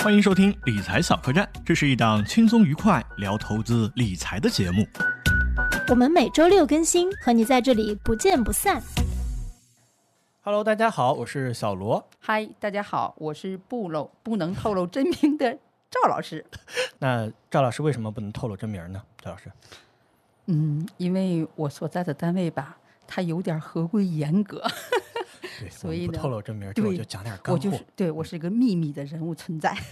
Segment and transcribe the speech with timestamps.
[0.00, 4.86] 欢迎收听理财小客栈，这是一档轻松愉快聊投资理财的节目。
[5.88, 8.80] 我们每周六更新，和你在这里不见不散。
[10.42, 12.08] Hello，大家好，我是小罗。
[12.20, 15.58] 嗨，大家好，我是不露不能透露真名的
[15.90, 16.46] 赵老师。
[17.00, 19.02] 那赵老师为什么不能透露真名呢？
[19.20, 19.50] 赵老师，
[20.46, 24.64] 嗯，因为我所在的单位吧，它有点合规严格，
[25.58, 27.52] 对，所以不透露真名，这我对就讲点干货。
[27.54, 29.76] 我就是对我是一个秘密的人物存在。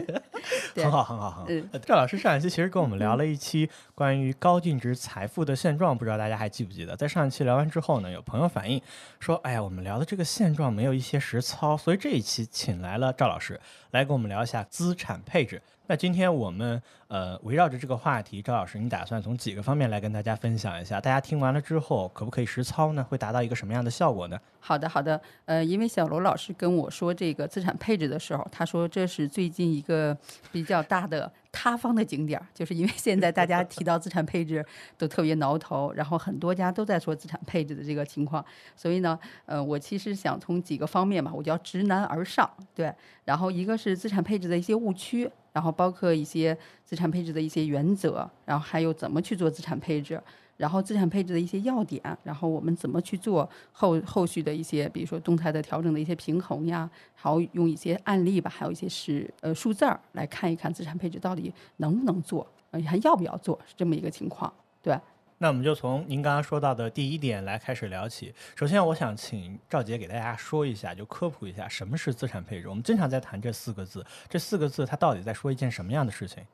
[0.74, 1.78] 很好，很好，很好。
[1.84, 6.96] 赵老师上一期其实跟我们聊了一期关于高净值财富的现状，不知道大家还记不记得？
[6.96, 8.80] 在上一期聊完之后呢，有朋友反映
[9.18, 13.60] 说：“哎呀，我们聊的这个现状没有一些实操，所以这一期请来了赵老师
[13.90, 21.00] 来跟我们聊一下资产配置。”那今天我们呃围绕着这个话题，赵老师，你打算从几个方面来跟大家分享一下？
[21.00, 23.02] 大家听完了之后，可不可以实操呢？
[23.02, 24.38] 会达到一个什么样的效果呢？
[24.60, 25.20] 好的，好的。
[25.46, 30.16] 呃，因为小罗老师跟我说这个资产配置的时候，他说这是最近一个
[30.52, 34.64] 比较大的塌方的景点儿，就是因为现在大家提到资产配置
[34.96, 38.44] 都特别挠头，然后很多家都在说资产配置的这个情况，
[38.76, 42.92] 所以呢，呃，我其实想从几个方面吧，我叫直男而上，对，
[43.24, 50.20] 然后一个是资产配置的一些误区，然后包括一些资产配置的一些原则，然后还有怎么去做资产配置。
[50.60, 64.52] 然后资产配置的一些要点，然后我们怎么去做后后续的一些，比如说动态的调整的一些平衡呀，还有用一些案例吧，还有一些是呃数字儿来看一看资产配置到底能不能做，呃还要不要做，是这么一个情况。
[64.82, 65.00] 对，
[65.38, 68.34] 那我们就从您刚刚说到的第一点来开始聊起。
[68.54, 72.68] 首先，我想请赵杰给大家说一下，就科普一下什么是资产配置。
[72.68, 76.44] 我们经常在谈这四个字，这四个字它到底在说一件什么样的事情？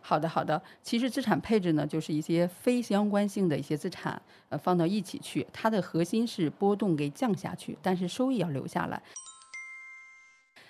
[0.00, 0.60] 好的，好的。
[0.82, 9.02] 其实资产配置呢，就是一些非相关性的一些资产，呃，放到一起去，它的核心是波动给降下去，但是收益要留下来。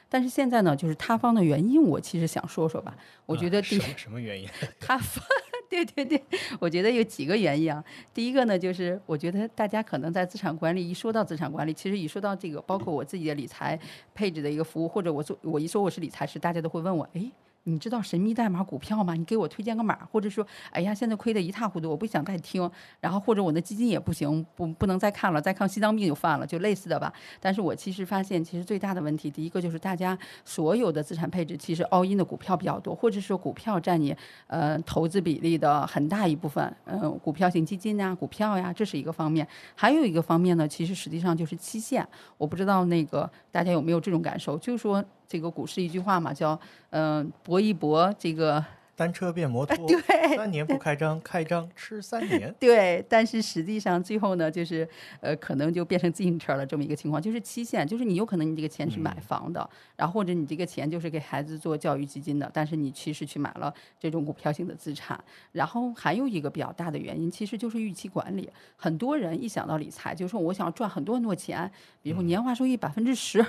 [0.08, 2.96] 但是现在呢，就是塌方的原因，我其实想说说吧。
[3.26, 4.48] 我觉得第一什么什么原因？
[4.78, 5.24] 塌方，
[5.68, 6.22] 对对对，
[6.60, 7.82] 我觉得有几个原因啊。
[8.12, 13.76] 第一个呢，就是我觉得大家可能在资产管理一说到资产管理，其实一说到这个，包括我自己的理财
[14.14, 17.32] 配置的一个服务，或者我做我一说我是理财师，大家都会问我，哎。
[17.64, 19.14] 你知道神秘代码股票吗？
[19.14, 22.70] 你给我推荐个码，或者说，哎呀，现在亏得一塌糊涂，我不想再听。
[23.00, 27.10] 然后或者我的基金也不行，不不能再看了，再看心脏病就犯了，就类似的吧。
[27.40, 34.14] 但是我其实发现，其实最大的问题，第一个就是大家所有的资产配置，其实 all in 的股票比较多，或者说股票占你
[34.46, 39.46] 呃投资比例的很大一部分，嗯、股票型基金呀、股票呀，这是一个方面。
[39.74, 42.06] 还有一个方面呢，其实实际上就是期限。
[42.36, 46.58] 我不知道那个大家有没有这种感受，就是说这个股市一句话嘛，叫
[46.90, 48.64] 嗯、搏一搏，这个
[48.96, 52.54] 单车变摩托，对三年不开张，开张吃三年。
[52.60, 54.88] 对，但是实际上最后呢，就是
[55.20, 65.18] 呃，可能就变成自行车了这么一个情况，就是期限，就是你有可能你这个钱是买房的，然后或者你这个钱就是给孩子做教育基金的，但是你其实去买了这种股票型的资产。
[65.50, 68.48] 然后还有一个比较大的原因，其实就是预期管理。
[68.76, 71.68] 很多人一想到理财，就说我想赚很多很多钱，
[72.00, 73.44] 比如说年化收益百分之十。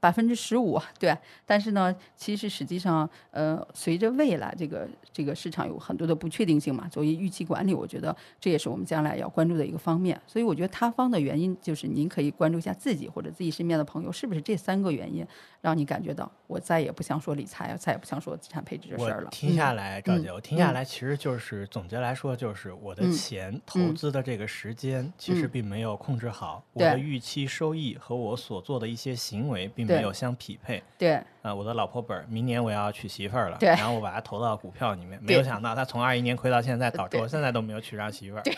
[0.00, 10.20] 百分之十五，对，但是呢，其实实际上，呃，随着未来这个这个市场有很多的不确定性嘛，所以预期管理，我觉得这也是我们将来要关注的一个方面。
[10.26, 15.26] 所以我觉得塌方的原因就是您可以关注一下自己或者自己身边的朋友，是不是这三个原因
[15.60, 19.30] 让你感觉到我再也不想说理财，再也不想说资产配置这事儿了。
[19.30, 30.82] 听下嗯来，赵姐，我听下来，其实就是总结来说，就是我的嗯钱投资的这个时间其实嗯并没有控制好，我的预期收益和我所做的一些行为并对没有相匹配。
[30.98, 38.42] 对啊，我的老婆本儿明年我要娶媳妇儿了，对然后我把它投到股票里面，没有想到它从二一年亏到现在，导致我现在都没有娶上媳妇儿。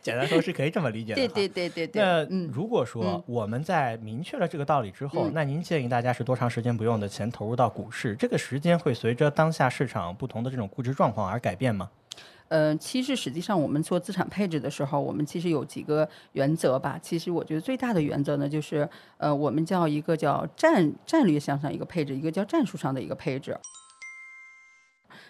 [0.00, 1.16] 简单说是可以这么理解的。
[1.16, 2.50] 对对对对对，那嗯。
[2.52, 8.14] 如果说嗯我们在明确了这个道理之后，嗯那您建议大家是多长时间不用的钱投入到股市？
[8.16, 11.88] 这个时间会随着当下市场不同的这种估值状况而改变吗？
[12.54, 16.96] 呃，其实实际上我们做资产配置的时候，我们其实有几个原则吧。
[17.02, 23.58] 其实我觉得最大的原则呢，就是呃，我们叫一个叫战战略向上一个配置，一个叫战术上的一个配置。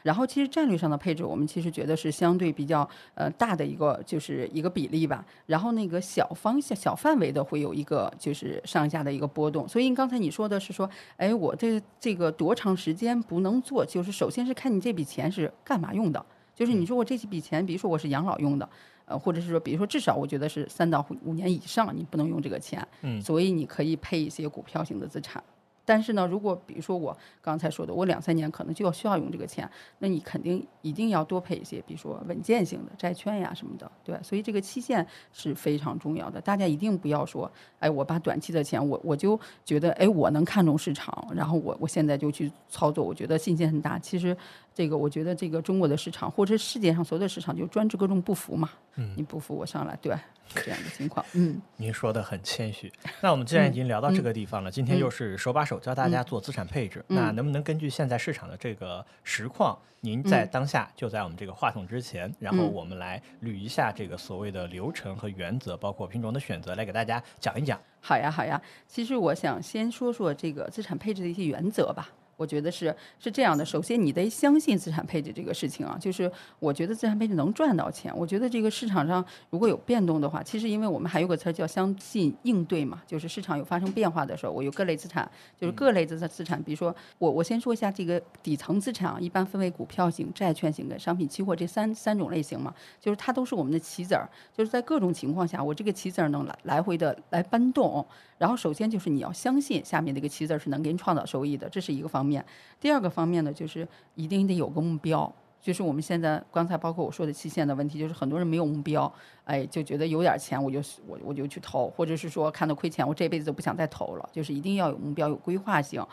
[0.03, 5.25] 然后其实战略上的配置，我们其实觉得是相对比较呃大的一个就是一个比例吧。
[5.47, 9.67] 然后那个小方向、小范围的会有一个就是上下的一个波动。
[9.67, 13.83] 所以刚才你说的是说，哎，我这这个多长时间不能做？
[13.87, 16.23] 就是首先是看你这笔钱是干嘛用的。
[16.55, 18.69] 就是你说我这几笔钱，比如说我是养老用的，
[19.07, 25.43] 呃，或者是说，比如说至少我觉得是三到五年以上，你不能用这个钱，嗯所以你可以配一些股票型的资产。
[25.87, 34.23] 但是呢，如果比如说我刚才说的，我两三年可能就要需要用这个钱，那你肯定一定要多配一些，比如说稳健型的债券呀什么的，对吧？
[34.23, 43.99] 所以这个期限是非常重要的，大家一定不要说，哎，我把短期的钱，我我就觉得，哎，我能看中市场，然后我我现在就去操作，我觉得信心很大。
[43.99, 44.35] 其实
[44.75, 50.21] 这个，我觉得这个中国的市场或者世界上所有的市场就专治各种不服嘛，嗯你不服我上来，对吧。
[50.57, 52.93] 这样的情况，嗯， 您说的很谦虚。
[53.23, 67.81] 那我们既然已经聊到这个地方了，今天又是手把手教大家做资产配置，那能不能根据现在市场的这个实况，您在当下就在我们这个话筒之前，然后我们来捋一下这个所谓的流程和原则，包括品种的选择，来给大家讲一讲。
[68.01, 68.61] 好呀，好呀。
[68.87, 72.11] 其实我想先说说这个资产配置的一些原则吧。
[72.37, 78.13] 我觉得是是这样的，首先你得相信资产配置这个事情啊，就是我觉得资产配置能赚到钱。
[78.17, 98.05] 我觉得这个市场上如果有变动的话，其实因为我们还有个词儿叫相信应对嘛，就是市场有发生变化的时候，我有各类资产，就是各类资资产，比如说我我先说一下这个底层资产啊，一般分为股票型、债券型跟商品期货这三三种类型嘛，就是它都是我们的棋子儿，就是在各种情况下，我这个棋子儿能来来回的来搬动。
[98.37, 102.45] 然后首先就是你要相信下面这个棋子儿是能给你创造收益的，这是一个方面。
[102.81, 105.31] 第二个方面呢，就是一定得有个目标。
[105.61, 109.11] 就是我们现在刚才包括我说的期限的问题，就是很多人没有目标，
[109.45, 114.29] 哎，就觉得有点钱我就我我就去投，或者是说看到亏钱我这辈子都不想再投了。
[114.31, 116.05] 就是一定要有目标、有规划性。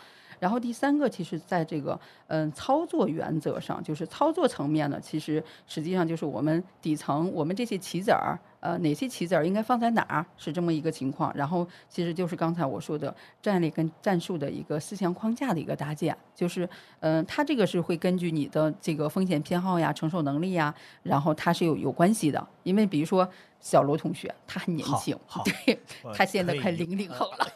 [0.41, 11.31] 然后第三个，其实在这个嗯操作原则上，就是操作层面呢，其实实际上就是我们底层我们这些棋子儿，呃哪些棋子儿应该放在哪儿，是这么一个情况。
[11.35, 16.67] 然后其实就是刚才我说的战略跟战术的一个思想框架的一个搭建，就是
[17.01, 20.73] 嗯它这个是会根据你的这个风险偏好呀、承受能力呀，
[21.03, 22.47] 然后它是有有关系的。
[22.63, 23.29] 因为比如说。
[23.61, 25.79] 小罗同学，他很年轻， 对
[26.13, 27.47] 他现在快零零后了。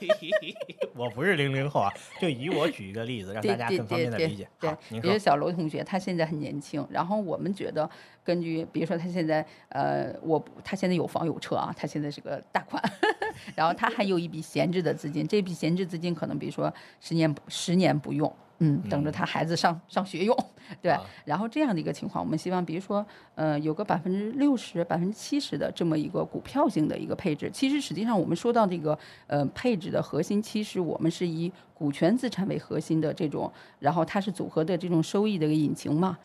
[0.95, 1.91] 我不是零零后啊，
[2.21, 4.47] 就以我举一个例子，让大家更方便的理解。
[4.59, 7.89] 对，比如小罗同学，他现在很年轻，然后我们觉得，
[8.23, 12.81] 根据比如说他现在，呃，我他现在有房有车啊，他现在是个大款，
[13.55, 18.33] 然后他还有一笔闲置的资金，这笔闲置资金可能比如说十年十年不用。
[18.59, 20.35] 嗯，等着他孩子上上学用，
[20.81, 20.95] 对。
[21.25, 23.05] 然后这样的一个情况，我们希望，比如说，
[23.35, 27.49] 呃，有个百分之六十、百分之七十的这么一个股票性的一个配置。
[27.53, 28.97] 其实实际上，我们说到这个
[29.27, 36.17] 呃配置的核心，其实我们是以股权资产为核心的这种，然后它是组合的这种收益的一个引擎嘛。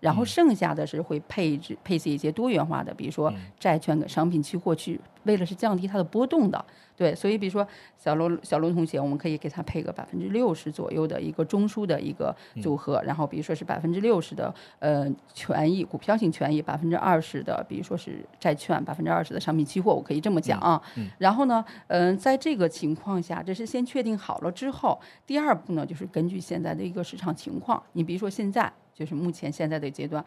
[0.00, 6.64] 然后剩下的是会配置配置一些多元化的，比如说债券跟商品期货，去为了是降低它的波动的。
[6.96, 7.66] 对，所以比如说
[7.96, 20.82] 小罗小罗同学，我们可以给他配个百分之六十左右的一个中枢的一个组合，然后比如说是百分之六十的呃权益股票型权益，百分之二十的比如说是债券，百分之二十的商品期货，我可以这么讲啊。
[21.18, 28.72] 然后呢，嗯，在这个情况下，这是先确定好了之后，第二步呢就是根据现在的一个市场情况，你比如说现在。
[28.98, 30.24] 就是目前现在的阶段，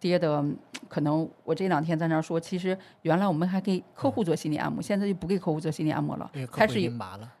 [0.00, 0.42] 跌的
[0.88, 6.90] 可能我这两天在那儿说，其实原来我们还给客户做心理按摩，现在就不给客户做心理按摩了，开始有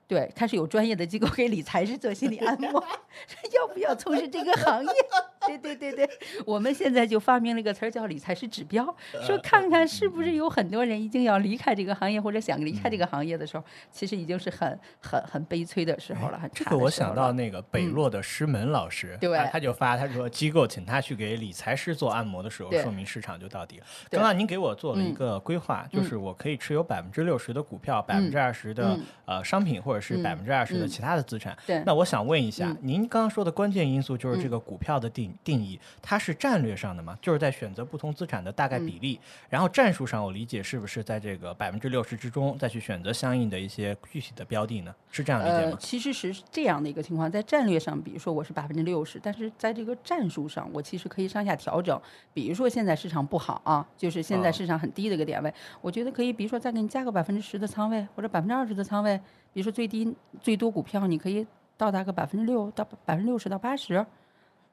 [0.06, 2.72] 对，开始有专业的机构给理财师做心理按摩，
[3.54, 4.92] 要不要从事这个行业？
[5.46, 6.08] 对对对对，
[6.46, 8.82] 我们现在就发明了一个词儿叫理财师指标，
[9.22, 16.40] 说看看是不是有很多人已经要离开这个行业或者想离开这个行业的时候，其实已经是很很很悲催的时候了。
[16.54, 23.86] 这个我想到那个北洛的师门老师，对，他就发他说机构请他去给理财师做按摩的时候，说明市场就到底了。
[24.10, 31.56] 刚刚您给我做了一个规划，就是我可以持有百分之六十的股票，百分之二十的呃商品，或者是百分之二十的其他的资产。
[31.66, 35.34] 对，那我想问一下，您刚刚说的关键因素就是这个股票的定。
[35.42, 44.94] 定义它是战略上的吗，就是在选择不同资产的大概比例，然后战术上我理解是不是在这个百分之六十之中再去选择相应的一些具体的标的呢？
[45.10, 45.76] 是这样理解吗？
[45.78, 52.00] 其实是这样的一个情况，在战略上，比如说我是百分之六十，但是在这个战术上，我其实可以上下调整。
[52.32, 59.20] 比如说现在市场不好啊，就是现在市场很低的一个点位，我觉得可以，比如说再给你加个百分之十的仓位，或者百分之二十的仓位，
[59.54, 61.46] 比如说最低最多股票你可以
[61.78, 64.04] 到达个百分之六到百分之六十到八十。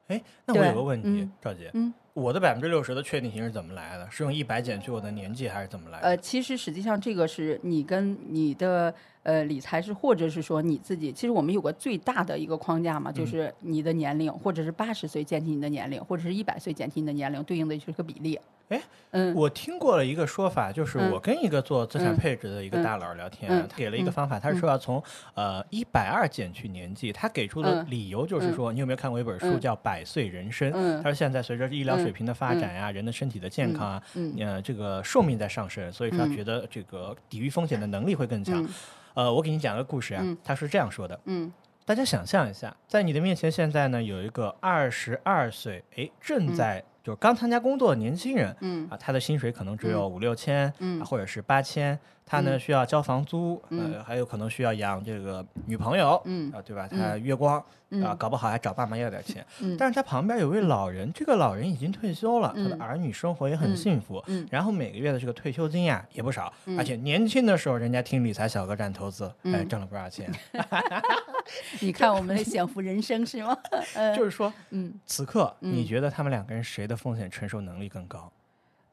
[0.08, 4.10] 哎，那我有个问题，赵姐，嗯，我的百分之六十的确定性是怎么来的？
[4.10, 6.00] 是用一百减去我的年纪，还是怎么来？
[6.00, 18.38] 呃，其实实际上这个是你跟你的呃理财师，或者是说你自己，其实我们有个最大的一个框架嘛，就是你的年龄，或者是八十岁减去你的年龄，或者是一百岁减去你的年龄，对应的就是个比例。
[18.72, 25.02] 哎，嗯，我听过了一个说法，就是我跟一个做资产配置的一个大佬聊天，他给了一个方法，他说要从
[25.34, 30.72] 呃一百二减去年纪，他给出的理由就是说，你有没有看过一本书叫《百岁人生》？
[31.02, 34.02] 他说现在随着医疗水平的发展呀，人的身体的健康啊，
[34.38, 38.66] 呃，这个寿命在上升，所以他觉得这个抵御风险的能力会更强。
[39.12, 40.38] 呃，我给你讲个故事啊，嗯。
[40.42, 41.52] 他是这样说的：嗯。
[41.84, 48.88] 大家想象一下，在你的面前现在呢有一个二十二岁，哎，正在、就是刚参加工作的年轻人，嗯。
[48.90, 51.00] 啊，他的薪水可能只有五六千，嗯。
[51.00, 56.88] 啊，或者是八千，他呢嗯需要交房租，嗯呃，还有可能需要养这个女朋友，嗯啊，对吧？
[56.90, 59.44] 嗯他月光，啊，嗯搞不好还找爸妈要点钱。
[59.60, 70.30] 嗯但是他旁边有位老人，这个老人已经退休了，他的嗯儿女生活也很嗯幸福，嗯然后每个月的这个退休金呀也不少，嗯而且年轻的时候人家听理财小哥站投资，哎，嗯挣了不少钱。
[71.80, 73.56] 你看我们的享福人生是吗？
[73.94, 78.30] 呃 就是说，嗯此刻嗯你觉得他们两个人谁的风险承受能力更高？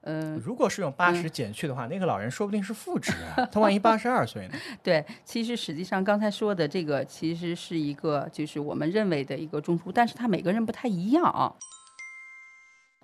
[0.02, 4.58] 嗯，如果是用八十减去的话，那个老人说不定是负值啊， 他万一八十二岁呢？
[4.82, 11.54] 对，其实实际上刚才说的这个其实是一个就是我们认为的一个中枢，但是他每个人不太一样啊。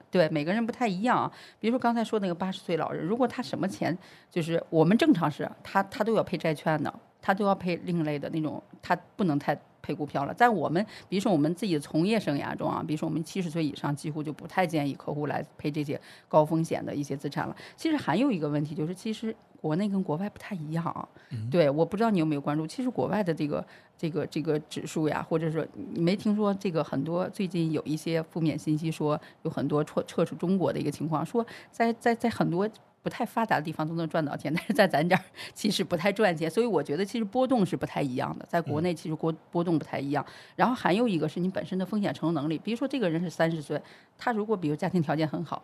[0.10, 1.32] 对，每个人不太一样啊。
[1.60, 3.98] 比如说刚才说那个八十岁老人，如果他什么钱，
[4.32, 9.54] 就是我们正常是他他都要配债券的，他都要配另类的那种，他不能太
[9.86, 10.34] 配股票了。
[10.34, 17.56] 在我们比如说我们自己的从业生涯中啊，比如说我们七十岁以上，几乎就不太建议客户来配这些高风险的一些资产了。
[17.78, 21.08] 其实还有一个问题就是，其实国内跟国外不太一样啊。
[21.52, 23.64] 对，我不知道你有没有关注，其实国外的这个
[23.96, 25.64] 这个这个指数呀，或者说
[25.94, 32.68] 你没听说这个很多最近有一些负面信息说有很多撤撤出中国的一个情况，说在在在很多。
[33.06, 35.22] 不太发达的地方都能赚到钱，但是在咱这儿
[35.54, 38.44] 其实不太赚钱，所以我觉得其实波动是不太一样的。
[38.50, 42.58] 在国内其实波波动不太一样，然后还有一个是你本身的风险承受能力。
[42.58, 43.80] 比如说这个人是三十岁，
[44.18, 45.62] 他如果比如家庭条件很好，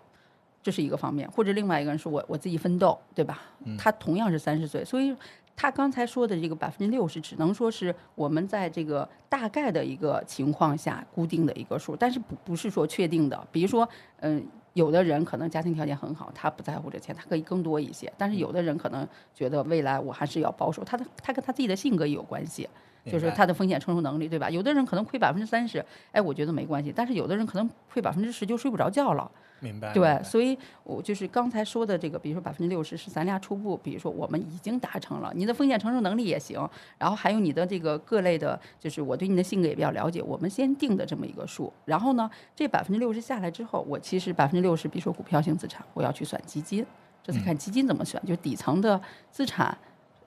[0.62, 3.41] 这是一个方面，或者另外一个人是我我自己奋斗，对吧？
[3.75, 5.15] 他同样是三十岁，所以
[5.55, 13.48] 他刚才说的这个百分之六十，只能说是我们在这个大概的一个情况下固定的一个数，但是不不是说确定的。
[13.51, 14.45] 比如说，嗯。
[14.74, 18.12] 有的人可能家庭条件很好，他不在乎这钱，他可以更多一些。
[18.18, 22.70] 但是有的人可能觉得未来我还是要保守，他的他跟他自己的性格也有关系。
[23.05, 24.50] 就是明白他的风险承受能力，对吧？
[24.50, 29.29] 有的人可能亏百分之三十，哎，我觉得没关系，但是有的人可能亏百分之十就睡不着觉了。
[29.63, 29.93] 明白？
[29.93, 36.67] 对，所以我就是刚才说的这个，比如说百分之六十是咱俩初步，比如说我们已经达成了，你的风险承受能力也行，
[36.98, 41.72] 然后还有你的这个各类的，就是我对你的性格也比较了解，我们先定的这么一个数。
[41.86, 46.84] 然后呢，这百分之六十下来之后，我其实百分之六十，比如说股票型资产，我要去选基金，
[47.24, 49.77] 这次看基金怎么选，就底层的资产。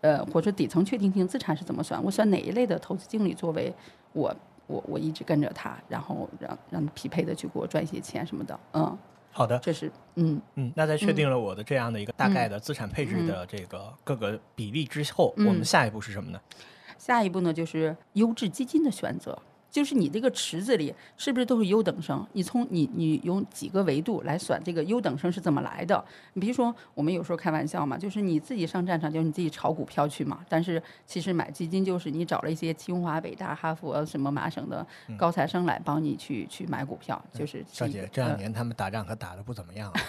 [0.04, 2.02] 呃，或者底层确定性资产是怎么算？
[2.04, 3.72] 我选哪一类的投资经理作为
[4.12, 8.98] 我我我一直跟着他，然后让让匹配的去给我赚一些钱什么的，嗯，
[9.32, 16.38] 好的，这是嗯嗯，那在确定了我的这样的一个大概的资产配置的这个各个比例之后，我们嗯下一步是什么呢？
[16.98, 19.38] 下一步呢就是优质基金的选择。
[19.74, 22.24] 就是你这个池子里是不是都是优等生？
[22.32, 26.02] 你从你你用几个维度来选这个优等生是怎么来的？
[26.34, 30.46] 你比如说，我们有时候开玩笑嘛，就是你自己上战场，就是你自己炒股票去嘛。
[30.48, 34.86] 但是其实买基金就是你找了一些清华、北大、哈佛、什么麻省的
[35.18, 40.00] 高材生来帮你去去买股票，就是少是一个，姐这两呃年他们打仗可打得不怎么样啊，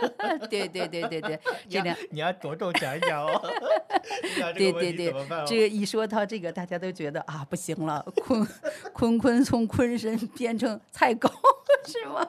[0.48, 1.38] 对对对对对，
[1.68, 3.30] 这两你要着重讲一讲哦。
[4.36, 5.14] 这对对对
[5.46, 8.46] 这个一说到这个，大家都觉得啊，不行了， 坤
[8.92, 11.30] 坤坤从坤神变成菜狗
[11.86, 12.26] 是吗？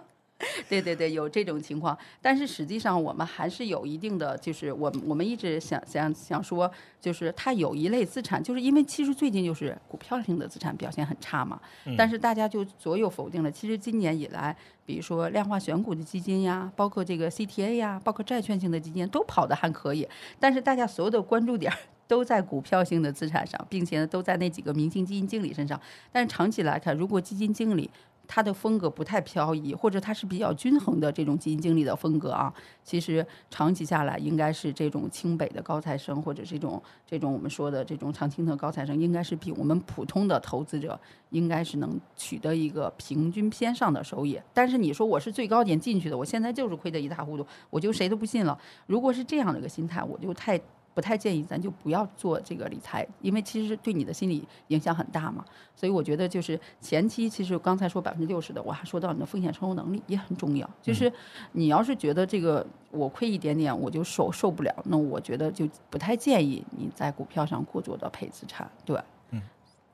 [0.67, 6.71] 对对对，有这种情况，但是实际上我们还是有一定的，就是我们我们一直想想想说，
[7.01, 11.59] 就是它有一类资产，就是因为其实最近就是股票型的资产表现很差嘛，
[11.97, 13.51] 但是大家就左右否定了。
[13.51, 20.07] 其实今年以来，比如说量化选股的基金呀，包括这个 CTA 呀，包括债券型的基金都跑得还可以，
[20.39, 21.71] 但是大家所有的关注点
[22.07, 25.79] 都在股票型的资产上，并且呢都在那几个明星基金经理身上。
[26.11, 27.89] 但是长期来看，如果基金经理
[28.27, 32.53] 他的风格不太漂移，或者他是比较均衡的这种基金经理的风格啊，
[32.83, 40.99] 其实长期下来应该是这种清北的高材生，或者这种这种我们说的这种常青藤高材生，应该是比我们普通的投资者
[41.29, 44.39] 应该是能取得一个平均偏上的收益。
[44.53, 48.57] 但是你说我是最高点进去的，我现在就是亏得一塌糊涂，我就谁都不信了。
[48.87, 50.59] 如果是这样的一个心态，我就太。
[50.93, 55.43] 不太建议咱就不要做这个理财，因为其实对你的心理影响很大嘛。
[55.75, 60.69] 所以我觉得就是前期，其实刚才说百分之六十的，我还说到你的风险承受能力也很重要。
[60.81, 61.11] 就是
[61.51, 68.69] 你要是觉得这个我亏一点点我就受受不了，那我觉得就不太建议你在股票上过多的配资产。
[68.85, 69.03] 对，嗯，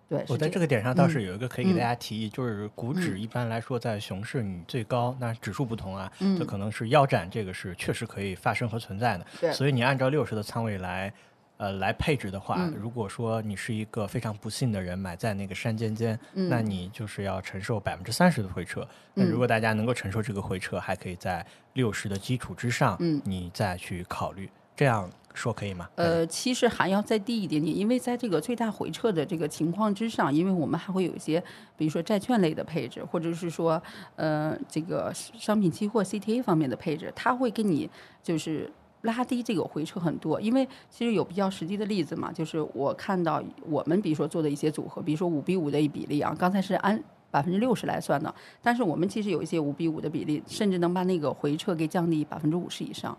[0.10, 0.25] 对。
[0.28, 9.25] 我在这个点上倒嗯是有一个可以给大嗯家提议，就是股指一般来说在熊市你最高，那指数不同啊，嗯这可能是腰斩，这个是确实可以发生和存在的。
[9.39, 11.13] 对所以你按照六十的仓位来。
[11.60, 18.88] 呃，来配置的话，嗯如果说你是一个非常不幸的人，买在那个山尖尖，嗯那你就是要承受百分之三十的回撤。
[19.13, 25.88] 那如果大家能够承受这个回撤，还可以在六十的基础之上，嗯你再去考虑，这样说可以吗？
[25.96, 31.41] 呃，其实还要再低一点点，因为在这个最大回撤的这个情况之上，因为我们还会有一些，
[31.77, 33.81] 比如说债券类的配置，或者是说，
[34.17, 37.89] 呃，这个商品期货 CTA 方面的配置，它会给你
[38.22, 38.69] 就是
[39.03, 40.41] 拉低这个回撤很多。
[40.41, 47.01] 因为其实有比较实际的例子嘛，就是我看到我们比如说做的一些组合，比如说五比五的一比例啊，刚才是按。
[47.31, 53.15] 百分之六十来算的，但是我们其实有一些五比五的比例，甚至能把那个回撤给降低百分之五十以上。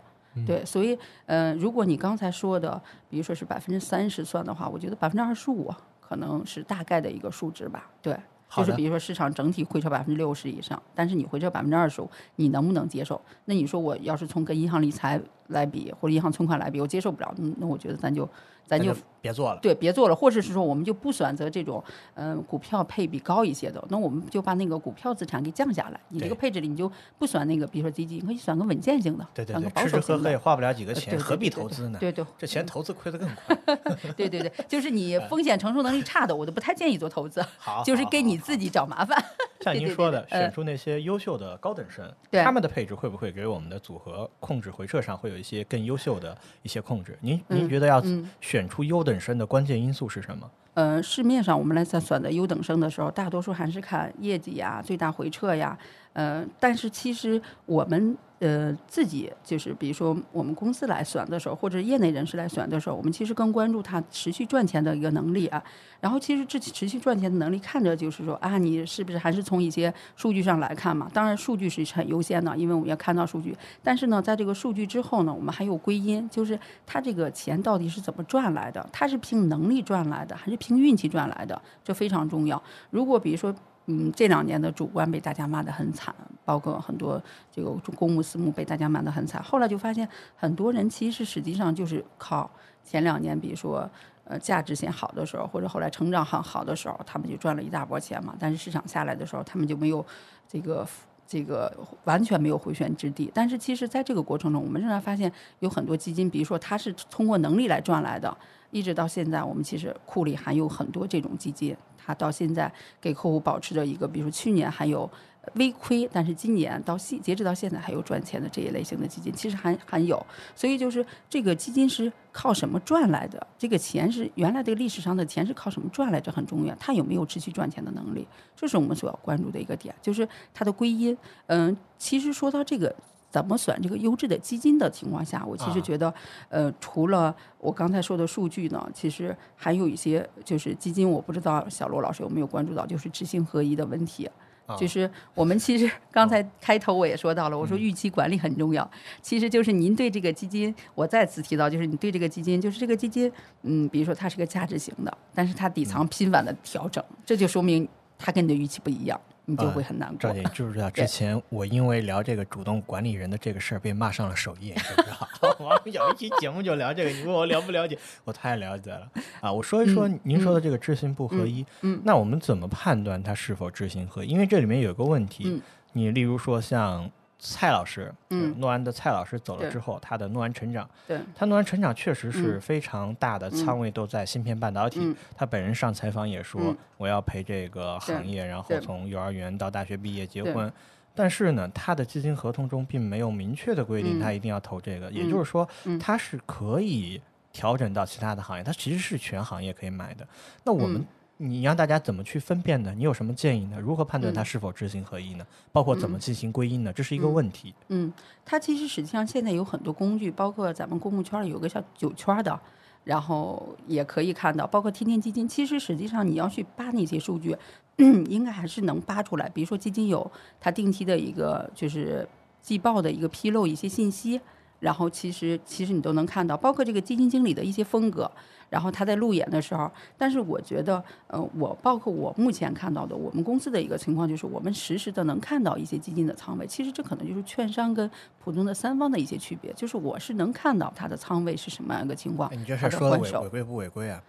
[0.46, 0.96] 对，所以，
[1.26, 7.90] 呃，如果你刚才说的，比如说是百分之三十算的话，我觉得百分之二十五可能是大概的一个数值吧。
[8.00, 8.16] 对，
[8.48, 13.20] 就是比如说市场整体回撤百分之六十以上，但是你回撤百分之二十五，你能不能接受？
[13.44, 17.34] 那你说我要是从跟银行理财来比，或者银行存款来比，我接受不了。
[17.58, 18.28] 那我觉得咱就。
[18.66, 21.82] 咱就别做了，对，别做了，或者是说，我们就不选择这种，
[22.14, 25.98] 嗯，股票配比高一些的，那我们就把那个股票资产给降下来。
[26.10, 26.88] 你这个配置里，你就
[27.18, 31.98] 不选那个，比如说基金，可以选个稳健型的，对对对，吃吃喝喝也花不了几个钱，何必投资呢？
[31.98, 33.56] 对对，这钱投资亏得更快。
[34.16, 37.44] 对对对，就是你风险承受能力差的，我都不太建议做投资。
[37.58, 39.20] 好， 就是给你自己找麻烦。
[39.62, 47.18] 像您说的，选出那些优秀的高等生，他们的配置会不会给我们的组合控制回撤上会有一些更优秀的一些控制？
[47.22, 48.00] 您您觉得要
[48.40, 49.36] 选出优等生？
[49.36, 50.50] 的关键因素是什么？
[50.74, 55.76] 呃，市面上我们来在选择优等生的时候，大多数还是看业绩呀、最大回撤呀。
[56.20, 58.16] 呃，但是其实我们。
[58.40, 65.62] 呃，自己就是，比如说我们公司来选的时候，或者业内人士来选的时候，我们其实更关注它持续赚钱的一个能力啊。
[66.00, 71.06] 然后，其实这持续赚钱的能力，看着就是说啊，你是不是还是从一些数据上来看嘛？
[71.12, 73.54] 当然，数据是很优先的，因为我们要看到数据。
[73.82, 78.88] 但是呢，在这个数据之后呢，我们还有归因，就是它这个钱到底是怎么赚来的？
[78.90, 81.60] 它是凭能力赚来的，还是凭运气赚来的？
[81.84, 82.62] 这非常重要。
[82.88, 83.54] 如果比如说。
[83.92, 87.20] 嗯，这两年的主观被大家骂得很惨，包括很多
[87.50, 89.42] 这个公募私募被大家骂得很惨。
[89.42, 92.48] 后来就发现，很多人其实实际上就是靠
[92.84, 93.90] 前两年，比如说
[94.24, 98.36] 呃价值线好的时候，或者后来成长很好的时候，他们就赚了一大波钱嘛。
[98.38, 100.06] 但是市场下来的时候，他们就没有
[100.46, 100.86] 这个
[101.30, 101.72] 这个
[102.02, 103.30] 完全没有回旋之地。
[103.32, 108.36] 但是其实在这个过程中，我们仍然发现有很多基金，比如说它是通过能力来赚来的，
[108.72, 111.76] 一直到现在，我们其实库里还有很多这种基金。
[111.96, 115.08] 它到现在给客户保持着一个，比如说去年还有
[115.54, 120.24] 微亏，但是今年到现截止到现在还有赚钱的这一类型的基金，其实还还有。
[120.54, 123.46] 所以就是这个基金是靠什么赚来的？
[123.58, 126.20] 这个钱是原来这个历史上的钱是靠什么赚来？
[126.20, 126.74] 这很重要。
[126.76, 128.26] 它有没有持续赚钱的能力？
[128.54, 131.16] 这是我们所要关注的一个点，就是它的归因。
[131.46, 132.94] 嗯，其实说到这个。
[133.32, 136.12] 怎么选这个优质的基金的情况下，我其实觉得，
[136.48, 144.28] 呃，除了我刚才说的数据呢，其实还有一些就是基金，我不知道小罗老师有没有关注到，就是知行合一的问题。
[144.76, 148.88] 就是我们其实刚才开头我也说到了，我说预期管理很重要。
[149.22, 153.30] 其实就是您对这个基金，我再次提到，就是你对这个基金，就是这个基金，
[153.62, 159.20] 嗯，比如说它是个价值型的，但是它底层频繁的调整，这就说明它跟你的预期不一样。
[159.44, 160.18] 你就会很难过。
[160.18, 164.74] 赵姐，你知不知道之前我因为聊这个主动管理人的这个事儿被骂上了首页？
[164.74, 165.28] 你知不知道？
[165.58, 167.98] 我们有一期节目就聊这个，你问我了不了解？
[168.24, 169.52] 我太了解了啊！
[169.52, 171.64] 我说一说您说的这个知行不合一。
[171.82, 172.00] 嗯。
[172.04, 174.28] 那我们怎么判断它是否知行合一？
[174.28, 177.10] 因为这里面有个问题，你例如说像。
[177.42, 185.16] 蔡老师，嗯，诺安的蔡老师走了之后，他的诺安成长，对，他诺安成长确实是非常大的仓位都在芯片半导体。
[185.34, 190.70] 他本人上采访也说，我要陪这个行业，然后从幼儿园到大学毕业结婚。
[191.14, 195.66] 但是呢，他的基金合同中并没有明确的规定他一定要投这个，也就是说，
[195.98, 197.20] 他是可以
[197.52, 200.28] 调整到其他的行业，他其实是全行业可以买的。
[200.62, 201.04] 那我们。
[201.42, 202.92] 你让大家怎么去分辨呢？
[202.94, 203.78] 你有什么建议呢？
[203.80, 205.46] 如何判断它是否知行合一呢？
[205.72, 206.92] 包括怎么进行归因呢？
[206.92, 207.74] 这是一个问题。
[207.88, 208.12] 嗯，
[208.44, 212.60] 它其实实际上现在有很多工具，包括咱们公募圈有个叫九圈的，
[213.04, 215.48] 然后也可以看到，包括天天基金。
[215.48, 217.56] 其实实际上你要去扒那些数据，
[217.96, 219.48] 应该还是能扒出来。
[219.48, 222.28] 比如说基金有它定期的一个就是
[222.60, 224.38] 季报的一个披露一些信息，
[224.80, 228.28] 然后其实其实你都能看到，包括这个基金经理的一些风格。
[228.68, 236.64] 然后他在路演的时候，但是我觉得，呃，我包括我目前看到的，我们公司的一个情况就是，我们实时的能看到一些基金的仓位。
[236.68, 242.48] 其实这可能就是券商跟普通的三方的一些区别，就是我是能看到它的仓位是什么样一个情况。
[242.56, 244.22] 你这事说的违违规不违规啊？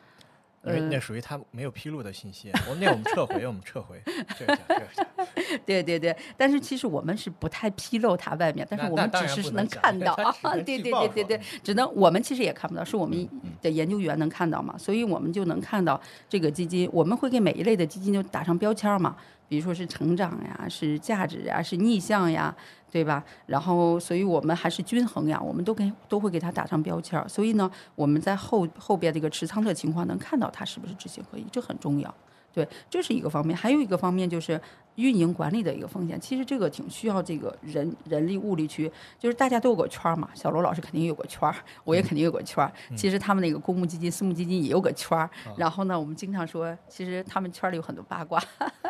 [0.63, 3.99] 那那属于他没有披露的信息，我那我们撤回， 我们撤回。
[4.37, 10.31] 这个这个 对对对，但是其实我们是不太披露它外面，但是我们只是能看到啊。
[10.63, 13.27] 对对对对对，只能我们其实也看不到，是我们
[13.61, 19.15] 的研究员能看到嘛，所以我们就能看到这个基金，我们会给每一类的基金就打上标签嘛。
[19.51, 22.55] 比如说是成长呀，是价值呀，是逆向呀，
[22.89, 23.21] 对吧？
[23.47, 27.27] 然后，所以我们还是均衡呀，我们都给都会给它打上标签儿。
[27.27, 32.15] 所以呢，我们在后后边这个持仓的情况能看到它是不是知行合一，这很重要。
[32.53, 34.57] 对，这是一个方面，还有一个方面就是
[35.01, 36.19] 运营管理的一个风险。
[36.19, 40.29] 其实这个挺需要这个人人力物力去，就是大家都有个圈儿嘛。
[40.33, 42.71] 小罗老师肯定有个圈儿，我也肯定有个圈儿。
[42.95, 45.29] 其实他们那个公募基金、私募基金也有个圈儿。
[45.57, 48.41] 然后呢，我们经常说，其实他们圈儿里有很多八卦。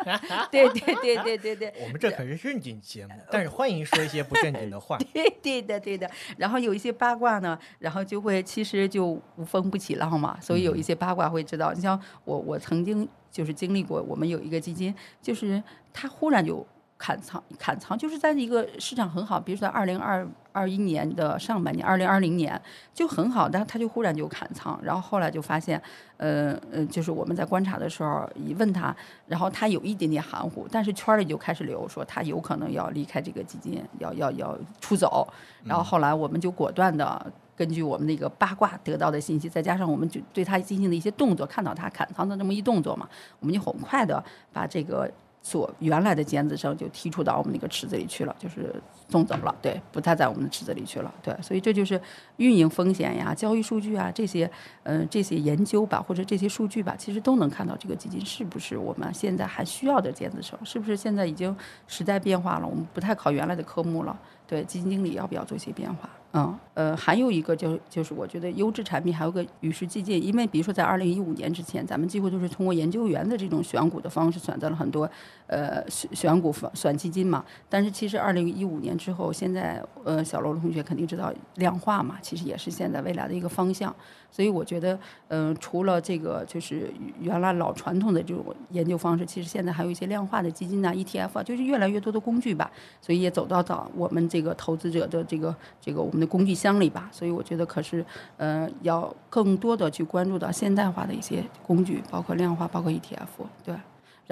[0.50, 1.72] 对对对对对对。
[1.82, 4.98] 我们这可是正经节目，但是欢迎说一些不正经的话。
[5.12, 6.10] 对对的对的。
[6.36, 10.38] 然后有一些八卦呢，然后就会其实就无风不起浪嘛。
[10.40, 13.08] 所以有一些八卦会知道，你像我，我曾经。
[13.32, 15.62] 就是经历过，我们有一个基金，就是
[15.92, 16.66] 它忽然就
[16.98, 22.60] 砍仓，砍仓，就是在一个市场很好，比如说二零二二一年的上半年，二零二零年
[22.94, 25.80] 就很好，但他就忽然就砍仓，然后后来就发现，
[26.16, 28.94] 呃呃，就是我们在观察的时候一问他，
[29.26, 35.26] 然后他有一点点含糊，但是圈里就开始流说他有可能要离开这个基金，要要要出走，
[35.64, 37.32] 然后后来我们就果断的。
[37.54, 43.06] 根据我们那个八卦得到的信息，再加上我们就对他进行的一些动作，看到他砍仓的这么一动作嘛，
[43.40, 44.24] 我们就很快的
[44.54, 45.08] 把这个
[45.42, 48.74] 所原来的尖子生就踢出到我们那个池子里去了，就是
[49.08, 52.00] 送走了，对，不太在我们的池子里去了，对，所以这就是
[52.36, 54.48] 运营风险呀、交易数据啊这些，
[54.84, 61.54] 嗯，这些研究吧，或者这些数据吧，其实都能看到这个基金是不是我们现在还需要的尖子生，是不是现在已经
[61.88, 66.08] 时代变化了，我们不太考原来的科目了，对，基金经理要不要做一些变化？
[66.34, 75.08] 嗯，呃，还有一个就就是我觉得优质产品还有个与时俱进，因为比如说在二零一五年之前，咱们几乎都是通过研究员的这种选股的方式选择了很多，
[75.46, 77.44] 呃，选选股选基金嘛。
[77.68, 83.94] 但是其实二零一五年之后，现在呃，小罗同学肯定知道量化嘛，其实也是现在未来的一个方向。
[84.30, 86.90] 所以我觉得，嗯，除了这个就是
[87.20, 92.70] 原来老传统的这种研究方式，其实现在还有一些量化的基金呐、ETF 啊，就是越来越多的工具吧。
[93.02, 97.08] 所以也走到到我们这个投资者的这个这个我们工具箱里吧。
[97.12, 98.04] 所以我觉得，可是，
[98.36, 103.74] 呃，要更多的去关注到现代化的一些工具，包括量化，包括 ETF，对。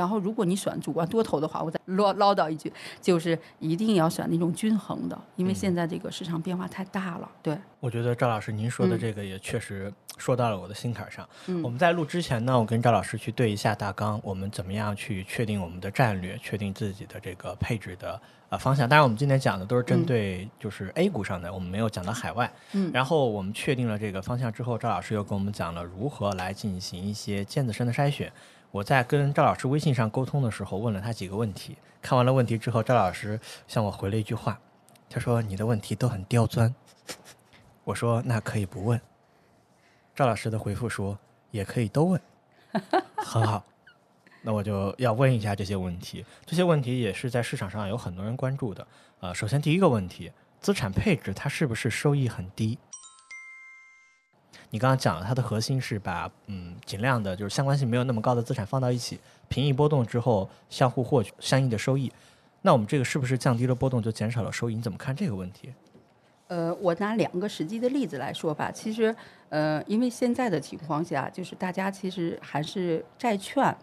[0.01, 7.31] 然后，如果你选主观多头的话，我再唠唠叨一句，就是一定要选那种均衡的，因为现在这个市场变化太大了。
[7.43, 11.29] 对，我觉得赵老师您说的这个也确实说到了我的心坎上。
[11.63, 18.89] 我们在录之前呢，我跟赵老师去对一下大纲，我们怎么样去确定我们的战略，确定自己的这个配置的呃方向。
[18.89, 22.51] 当然，我们今天讲的都是针对就是 A 股上的，我们没有讲到海外。
[22.73, 22.91] 嗯。
[22.91, 28.33] 然后我们确定了这个方向之后，赵老师又跟我们讲了如何来进行一些尖子生的筛选。
[28.71, 31.77] 我在跟赵老师微信上沟通的时候，问了他几个问题。
[32.01, 34.59] 看完了问题之后，赵老师向我回了一句话，
[35.09, 36.73] 他说：“你的问题都很刁钻。”
[37.85, 39.01] 我说：“那可以不问。”
[40.15, 41.19] 赵老师的回复说
[41.51, 42.21] ：“也可以都问。
[43.19, 43.65] ”很好，
[44.43, 46.25] 那我就要问一下这些问题。
[46.47, 48.87] 这些问题也是在市场上有很多人关注的。
[49.19, 50.31] 呃，首先第一个问题，
[50.61, 52.79] 资产配置它是不是收益很低？
[54.71, 62.11] 你刚刚讲了，它的核心是把嗯尽量的，就是相关性没有那么高的资产放到一起，平抑波动之后相互获取相应的收益。
[62.63, 64.75] 那我们这个是不是降低了波动就减少了收益？
[64.75, 65.73] 你怎么看这个问题？
[66.49, 68.71] 呃，我拿两个实际的例子来说吧。
[68.71, 69.15] 其实，
[69.49, 73.77] 呃，因为现在的情况下，就是大家其实还是债券。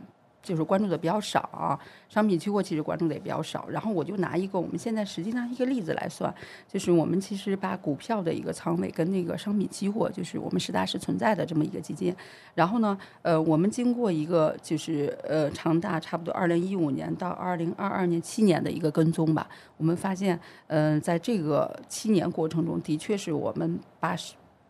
[0.48, 3.68] 就是关注的比较少啊，商品期货其实关注的也比较少。
[3.70, 6.34] 然后我就拿一个我们现在实际上一个例子来算，
[6.72, 12.16] 就是我们其实把股票的一个仓位跟那个商品期货，就是我们实打实存在的这么一个基金。
[12.56, 24.16] 然后呢，呃，我们经过一个就是呃长达差不多二零一五年到二零二二年七年的一个跟踪吧，我们发现，嗯，在这个七年过程中，的确是我们把。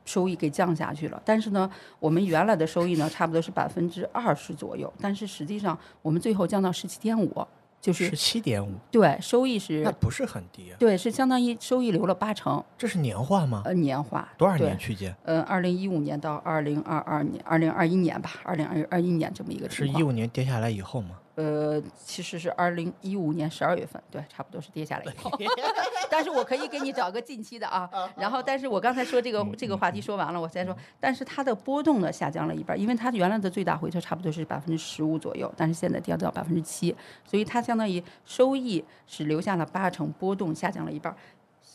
[0.07, 7.45] 收益给降下去了，但是呢，我们原来的收益呢，差不多是百分之二十左右，但是实际上我们最后降到十七点五，
[7.81, 13.63] 就是十七点五，对，收益是那不是很低啊，对，是相当于收益留了八成，这是年化吗？
[13.65, 15.13] 呃，年化多少年区间？
[15.25, 21.19] 呃，二零一五年到二零二二年，二零二一年吧，二零二二一年这么一个是一五年跌下来以后吗？
[21.37, 25.31] 呃，其实是二零一五年十二月份，对，差不多是跌下来以后。
[26.09, 27.87] 但是我可以给你找个近期的啊。
[28.15, 30.75] 然后，但是我刚才说这个这个话题说完了，我再说。
[30.99, 41.15] 但是它的波动呢下降了一半，因为它原来的最大回撤差不多是百分之十五左右，但是现在跌到百分之七，所以它相当于收益是留下了八成，波动下降了一半。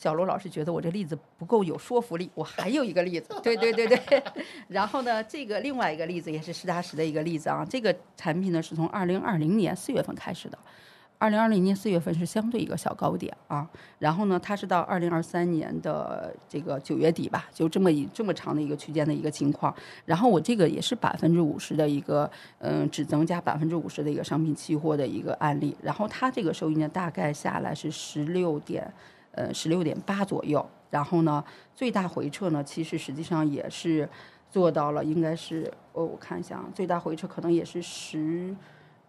[0.02, 4.20] 小罗老师觉得我这例子不够有说服力，我还有一个例子，对对对对。
[4.66, 7.64] 然后呢，这个另外一个例子也是实打实的一个例子啊。
[7.64, 10.58] 这个产品呢是从二零二零年四月份开始的，
[11.18, 13.64] 二零二零年四月份是相对一个小高点啊，
[14.00, 19.72] 然后呢，它是到二零二三年的这个九月底吧，就这么一这么长的一个区间的一个情况。
[20.04, 25.76] 然后我这个也是百分之五十的一个，嗯，只增加百分之五十的一个商品期货的一个案例。
[25.80, 28.92] 然后它这个收益呢，大概下来是十六点，
[29.32, 30.64] 呃，十六点八左右。
[30.90, 31.42] 然后呢，
[31.74, 34.08] 最大回撤呢，其实实际上也是
[34.50, 38.54] 做到了，应该是，哦，我看一下啊，最大回撤可能也是十。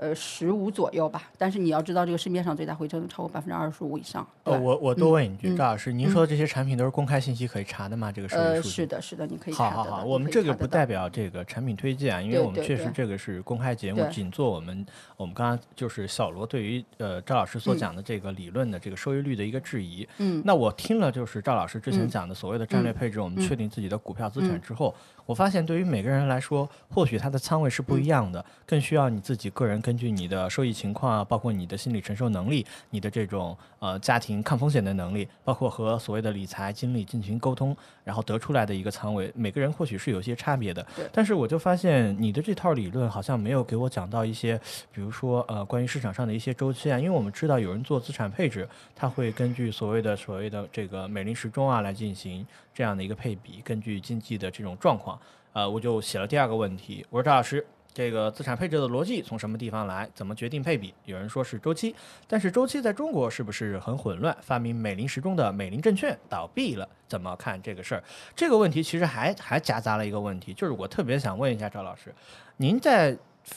[0.03, 4.27] 呃，十五左右吧，但是你要知道，这个市面上最大回撤能超过百分之二十五以上。
[4.43, 8.11] 呃，我我多问一句，嗯赵老师，您说的这些产品都是公开信息可以查的吗？
[8.11, 8.69] 这个收益呃，数据？
[8.69, 14.85] 是的，是的，你可以查好好好，我们这个不代表这个产品推荐啊，因为我们确实这个是公开节目，仅做我们
[15.15, 20.05] 我们刚刚就是小罗对于呃赵老师所嗯讲的这个理论的这个收益率的一个质疑。
[20.17, 24.93] 嗯那我听了就是赵老师之前嗯讲的所谓的战略配置，我们嗯确定自己的股票资产嗯之后，
[25.25, 40.85] 我发现对于每个人来说，或许他的仓位是不一样的，更需要你自己个人根据你的收益情况啊，包括你的心理承受能力，你的这种呃家庭抗风险的能力，包括和所谓的理财经理进行沟通，然后得出来的一个仓位，每个人或许是有些差别的。
[41.11, 44.59] 但是我就发现你的这套理论好像没有给我讲到一些，
[44.91, 55.19] 比如说呃关于市场上的一些周期啊，因为我们知道有人做资产配置，他会根据所谓的所谓的这个美林时钟啊来进行这样的一个配比，根据经济的这种状况。
[55.53, 60.09] 呃，我就写了第二个问题，我说赵老师，这个资产配置的逻辑从什么地方来？
[60.15, 60.91] 怎么决定配比？
[61.05, 61.95] 有人说是周期，
[62.27, 64.35] 但是周期在中国是不是很混乱？
[64.41, 68.03] 发明美林时钟的美林证券倒闭了，怎么看这个事儿？
[68.35, 72.11] 这个问题其实还还夹杂了一个问题，就是我特别想问一下赵老师，
[72.57, 73.15] 您在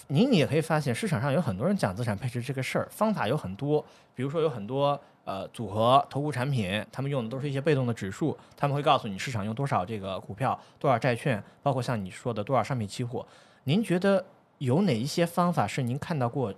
[0.09, 3.83] 您也可以发现市场上有很多人讲资产配置这个事儿，方法有很多，
[4.15, 13.27] 比如说有很多呃组合投顾产品，他们用的都是一些被动的指数，他们会告诉你市场用多少这个股票、多少债券，包括像你说的多少商品期货。
[13.65, 14.25] 您觉得
[14.57, 16.55] 有哪一些方法是您看到过，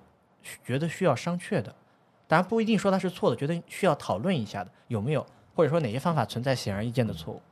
[0.65, 1.75] 觉得需要商榷的？
[2.29, 5.27] 当然不一定说它是错的，觉得需要讨论一下的，有没有？
[5.57, 7.43] 或者说哪些方法存在显而易见的错误？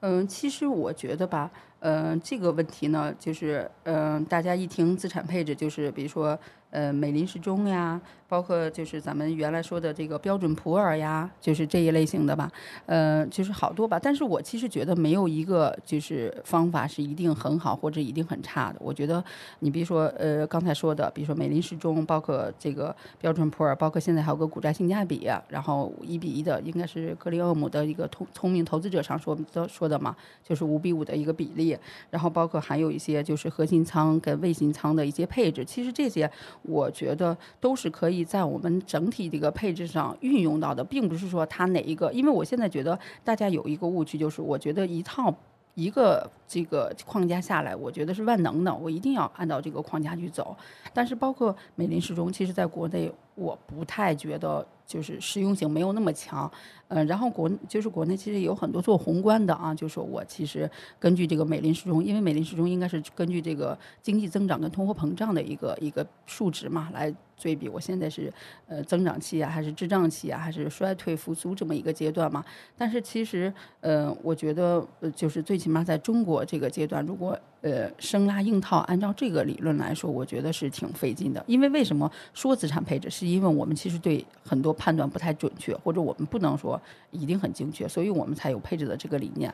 [0.00, 6.38] 嗯，其实我觉得吧，嗯、这个问题呢，就是嗯、大家一听资产配置，就是比如说
[6.70, 12.50] 呃美林时钟呀，包括就是咱们原来说的这个标准普尔呀，就是这一类型的吧，
[12.84, 13.98] 呃，就是好多吧。
[13.98, 18.76] 但是我其实觉得没有一个就是方法是一定很好或者一定很差的。
[18.80, 19.24] 我觉得
[19.60, 30.14] 你比如说呃刚才说的，比如说美林时钟，包括这个标准普尔，包括现在还有个股债性价比，然后一比一的，应该是格林厄姆的一个聪聪明投资者上说的说的嘛，
[30.44, 31.67] 就是五比五的一个比例，
[32.10, 36.30] 然后包括还有一些就是核心仓跟卫星仓的一些配置，其实这些
[36.62, 45.34] 我觉得都是可以在我们整体这个配置上运用到的，并不是说它哪一个，因为我现在觉得大家有一个误区，就是我觉得一套。
[45.74, 50.56] 一个这个框架下来，我觉得是万能的，我一定要按照这个框架去走。
[50.92, 56.50] 但是包括美林时钟，其实在国内我不太觉得就是实用性没有那么强。
[56.88, 68.32] 呃，然后国就是国内其实有很多做宏观的啊，就说我其实根据这个美林时钟，因为美林时钟应该是根据这个经济增长跟通货膨胀的一个一个数值嘛来对比，我现在是
[68.66, 72.42] 呃增长期啊，还是滞胀期啊，还是衰退复苏这么一个阶段嘛。
[72.74, 74.82] 但是其实呃，我觉得
[75.14, 81.44] 就是最起码在中国这个阶段，如果呃生拉硬套，按照这个理论来说，我觉得是挺费劲的。
[81.46, 89.52] 因为为什么说资产配置，是因为我们其实对很多判断不太准确，或者我们不能说一定很精确，所以我们才有配置的这个理念。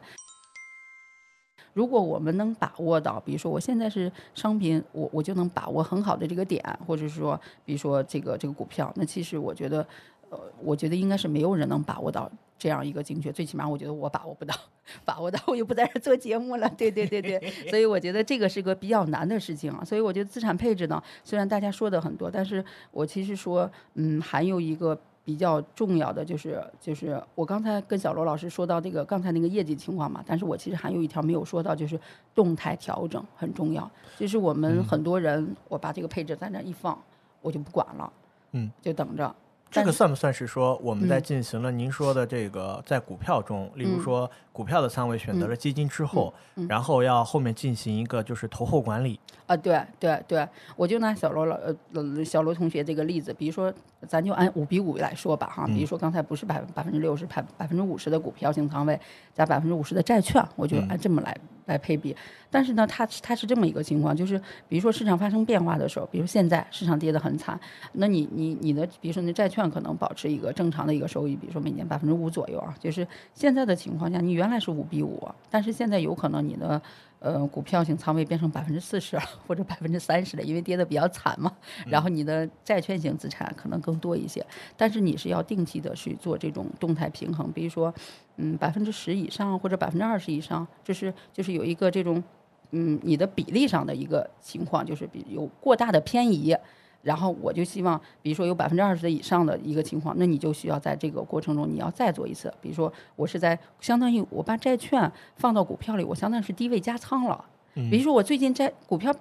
[1.73, 9.85] 如果我们能把握到，比如说我现在是商品，我我就能把握很好的这个点，或者是说，比如说这个这个股票，那其实我觉得，
[10.35, 14.55] 呃，我觉得应该是没有人能把握到这样一个精确，最起码我觉得我把握不到，
[15.05, 16.69] 把握到我又不在这做节目了。
[16.77, 17.39] 对对对对，
[17.71, 19.85] 所以我觉得这个是个比较难的事情啊。
[19.85, 24.99] 所以我觉得资产配置呢，虽然大家说的很多，但是我其实说，嗯，还有一个。
[25.27, 31.99] 比较重要的就是就是我刚才跟小罗老师说到这个刚才那个业绩情况嘛，但是我其实还有一条没有说到，就是
[32.35, 33.91] 动态调整很重要。
[34.19, 37.03] 就是我们很多人，我把这个配置在那一放，
[37.41, 38.13] 我就不管了，
[38.53, 39.35] 嗯，就等着。
[39.81, 41.23] 这个算不算是说我们在嗯。
[41.23, 44.01] 进行了您说的这个在股票中，例如嗯。
[44.01, 53.73] 说股票的仓位选择了基金之后，嗯然后要后面进行一个就是投后管理，啊，对对对，我就拿小罗老呃呃小罗同学这个例子，比如说
[54.07, 58.99] 咱就按五比五来说吧哈，比如说刚才不是百百分之六十百百分之五十的股票型仓位
[59.33, 61.37] 加百分之五十的债券，我就按这么来、
[61.67, 62.15] 来配比。
[62.51, 67.59] 但是呢，它它是这么一个情况，就是比如说市场发生变化的时候，比如现在市场跌得很惨，
[67.95, 76.81] 那你你你的比如说你的债券可能保持一个正常的一个收益，比如说每年百分之五左右啊，就是现在的情况下，你原来是五比五，但是现在有可能你的
[77.25, 81.51] 呃，股票型仓位变成百分之四十，或者百分之三十的，因为跌的比较惨嘛。
[81.87, 84.45] 然后你的债券型资产可能更多一些，
[84.77, 87.93] 但是你是要定期的去做这种动态平衡，比如说，
[88.37, 92.23] 嗯，百分之十以上或者百分之二十以上，就是就是有一个这种，
[92.73, 96.55] 嗯，你的比例上的一个情况，就是比有过大的偏移。
[97.05, 102.53] 然后我就希望，比如说有百分之二十的以上的一个情况，那你就需要在这个过程中你要再做一次。
[102.63, 107.45] 比如说我是在相当于我把债券放到股票里，我相当于是低位加仓了。
[107.75, 109.15] 比如说我最近债股票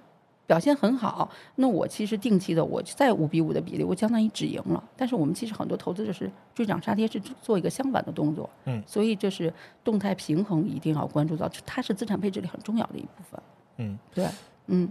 [0.46, 4.82] 表现很好，那我其实定期的我在五比五的比例，我相当于止盈了。
[4.96, 8.48] 但是我们其实很多投资者是追涨杀跌，是做一个相反的动作。
[8.64, 13.42] 嗯，所以这是动态平衡一定要关注到，它是资产配置里很重要的一部分。
[13.76, 14.26] 嗯，对，
[14.68, 14.90] 嗯。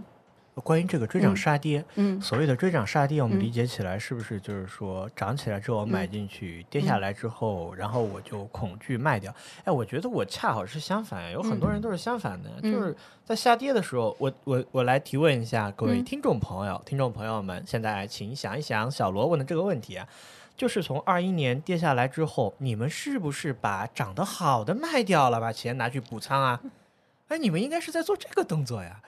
[0.62, 9.34] 关于这个追涨杀跌，嗯，所谓的追涨杀跌，我们理解起来是不是就是说涨起来之后我买进去，跌下来之后，然后我就恐惧卖掉？
[9.64, 20.06] 哎，我觉得我恰好是相反，有很多人都是相反的，就是在下跌的时候，我我我来提问一下各位听众朋友，听众朋友们，现在请想一想小罗问的这个问题啊，
[20.56, 26.60] 就是从二一年跌下来之后，你们是不是把涨得好的卖掉了，把钱拿去补仓啊？
[27.26, 29.00] 哎，你们应该是在做这个动作呀。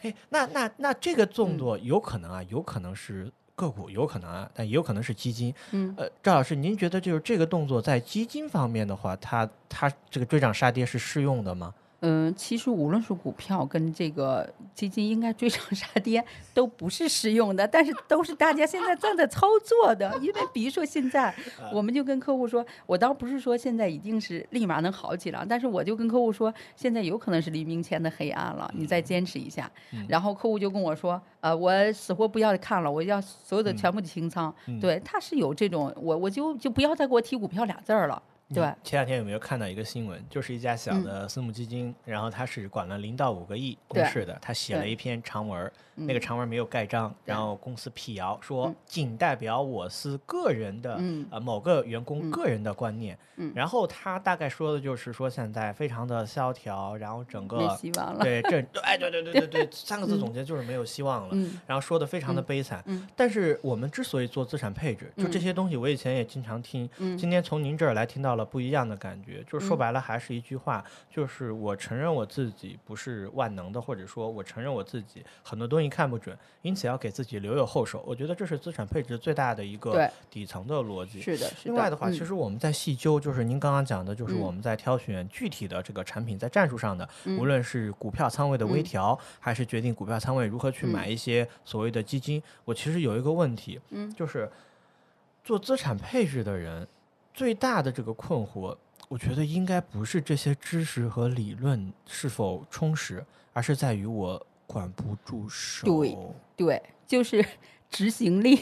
[0.00, 5.54] 哎，那那那这个动作有可能啊，有可能是个股，有可能啊，但也有可能是基金。
[5.72, 11.74] 嗯，呃，赵老师，您觉得就是这个动作在基金方面的话，它它这个追涨杀跌是适用的吗？
[12.04, 20.12] 嗯，其实无论是股票跟这个基金，应该追涨杀跌都不是适用的，但是都是大家现在正在操作的。
[20.18, 21.32] 因为比如说现在，
[21.72, 29.70] 我们就跟客户说，我倒不是说现在一定是立马能好起来，但是我就跟客户说，现在有可能是黎明前的黑暗了，你再坚持一下。
[30.08, 34.52] 然后客户就跟我说，呃，我死活不要看了，我要所有的全部的清仓。
[34.80, 38.20] 对，他是有这种，我我就就不要再给我提股票俩字儿了。
[38.52, 40.22] 对，前两天有没有看到一个新闻？
[40.28, 53.18] 就是一家小的私募基金，然后他是管了零到五个亿公示的，他写了一篇长文，那个长文没有盖章，然后公司辟谣说仅代表我司个人的呃某个员工个人的观念，
[53.54, 61.34] 然后他大概说的就是说现在非常的萧条，然后整个没希望了，对，这哎对对对对对， 三个字总结就是没有希望了，
[61.66, 62.84] 然后说的非常的悲惨。
[63.16, 68.41] 但是我们之所以做资产配置，就这些东西，我以前也经常听，今天从您这儿来听到了。
[68.44, 78.02] 不一样的感觉，就是说白了还是一句话，就是我承认我自己不是万能的，或者说我承认我自己很多东西看不准，因此要给自己留有后手。
[78.06, 81.20] 我觉得这是资产配置最大的一个底层的逻辑。
[81.20, 94.50] 是的，另外的话，其实我们在细究，就是您刚刚讲的，就是我们在挑选具体的这个产品，在战术上的，无论是股票仓位的微调，还是决定股票仓位如何去买一些所谓的基金，我其实有一个问题，嗯，就是
[95.44, 96.86] 做资产配置的人。
[97.34, 98.76] 最大的这个困惑，
[99.08, 105.86] 我觉得应该不是这些知识和理论是否充实，而是在于我管不住手。
[105.86, 106.16] 对
[106.56, 107.44] 对，就是
[107.90, 108.58] 执行力。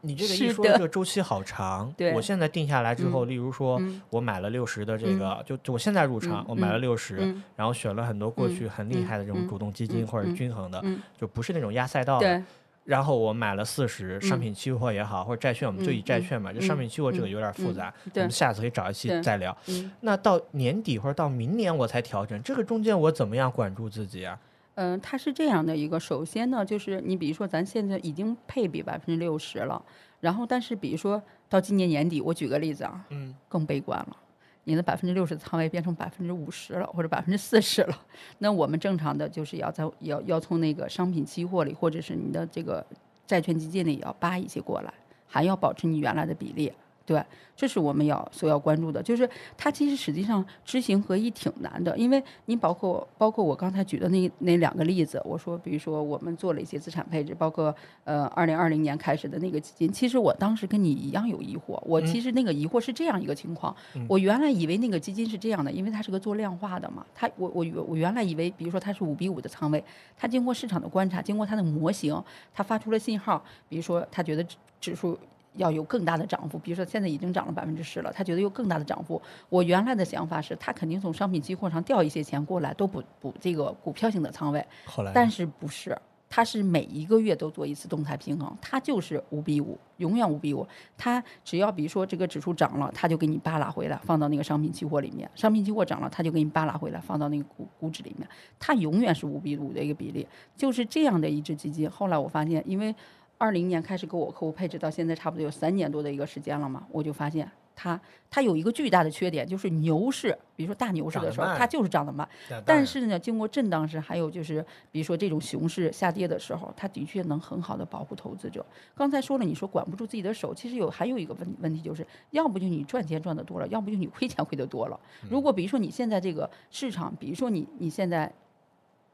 [0.00, 1.92] 你这个 一说，这个周期好长。
[1.96, 10.84] 对，我现在定下来之后，例如说我买了六十的这个，就就我现在入场，我买了六十，然后选了很多过去很厉害的这种主动基金或者均衡的，
[11.16, 12.42] 就不是那种压赛道的。
[12.84, 16.52] 然后我买了四十商品期货也好，或者债券，我们就以债券嘛。
[16.52, 19.56] 就商品期货这个有点复杂，我们下次可以找一期再聊。
[20.00, 24.38] 那到年底或者到明年我才调整，这个中间我怎么样管住自己啊？
[24.74, 29.82] 嗯，它是这样的一个，首先呢，就是你比如说咱现在已经配比百分之六十了，
[30.20, 34.16] 然后但是比如说到今年年底，我举个例子啊，嗯，更悲观了。
[34.64, 37.98] 你的百分之六十的仓位变成百分之五十了，或者百分之四十了，
[38.38, 42.84] 那我们正常的就是要在要要从那个商品期货里，或者是你的这个
[43.26, 44.92] 债券基金里要扒一些过来，
[45.26, 46.72] 还要保持你原来的比例。
[47.06, 47.22] 对，
[47.54, 63.76] 这是我们要所要关注的，就是它其实实际上知行合一挺难的，因为您包括包括我刚才举的那那两个例子，我说比如说我们做了一些资产配置，包括呃二零二零年开始的那个基金，其实我当时跟你一样有疑惑，我其实那个疑惑是这样一个情况，
[64.08, 69.84] 我原来以为那个基金是这样的，因为它是个做量化的嘛，它我我我原来以为，比如说它是五比五的仓位，
[70.16, 72.18] 它经过市场的观察，经过它的模型，
[72.54, 74.42] 它发出了信号，比如说它觉得
[74.80, 75.18] 指数。
[75.56, 79.20] 要有更大的涨幅，比如说现在已经涨了百分之十了，他觉得有更大的涨幅。
[79.48, 84.64] 我原来的想法是他肯定从商品期货上调一些钱过来，都补补这个股票型的仓位。
[84.86, 85.96] 后来，但是不是，
[86.28, 90.66] 他是每一个月都做一次动态平衡，他就是五比五，永远五比五。
[90.98, 98.28] 他只要比如说这个指数涨了，他就给你扒拉回来，放到那个商品期货里面；商品期货涨了，他就给你扒拉回来，放到那个股股指里面。
[98.58, 101.88] 他永远是五比五的一个比例，就是这样的一只基金。
[101.88, 102.92] 后来我发现，因为。
[103.36, 112.26] 二零年开始给我客户配置到现在差不多有三年多的一个时间了嘛，我就发现它它有一个巨大的缺点，就是牛市，比如说大牛市的时候，它就是涨得慢。
[112.64, 118.64] 但是呢，经过震荡市，还有就是比如说这种熊市下跌的时候，它的确能很好的保护投资者。
[118.94, 124.98] 刚才说了，你说管不住自己的手，其实有还有一个问问题就是，要不就你赚钱赚的多了，要不就你亏钱亏的多了。
[125.28, 128.32] 如果比如说你现在这个市场，比如说你你现在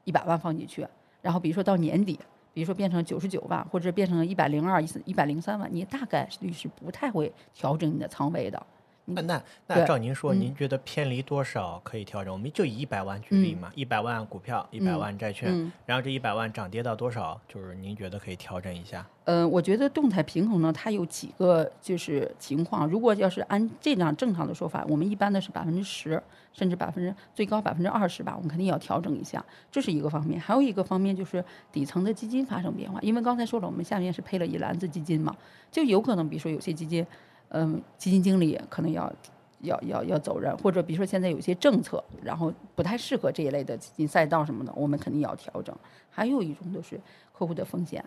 [0.03, 0.87] 一百万放进去，
[1.23, 2.19] 然后比如说到年底。
[2.53, 8.65] 比如说变成九十九万，或者变成一百零二、一百零三万，你大概率是不太会调整你的仓位的。
[9.13, 12.31] 那那那照您说，嗯您觉得偏离多少可以调整？
[12.31, 19.05] 我们就以一百万举例嘛，一百万股票，一百嗯万债券，嗯然后这一百万涨跌到多少，就是您觉得可以调整一下？
[19.25, 22.87] 呃，我觉得动态平衡呢，它有几个就是情况。
[22.87, 30.41] 如果要是按这样正常的说法，我们一般的是百分之十，甚至百分之最高百分之二十吧，我们肯定要调整一下，这是一个方面。
[30.41, 35.35] 还有一个方面就是底层的基金发生变化，因为刚才说了，我们下面是配了一篮子基金嘛，
[35.71, 37.05] 就有可能比如说有些基金，
[37.51, 39.11] 嗯、基金经理可能要。
[39.63, 45.75] 要要要走人，或者比如说现在有些政策，然后不太适合这一类的基金赛道什么的，我们肯定要调整。
[46.09, 46.99] 还有一种就是
[47.31, 48.03] 客户的风险，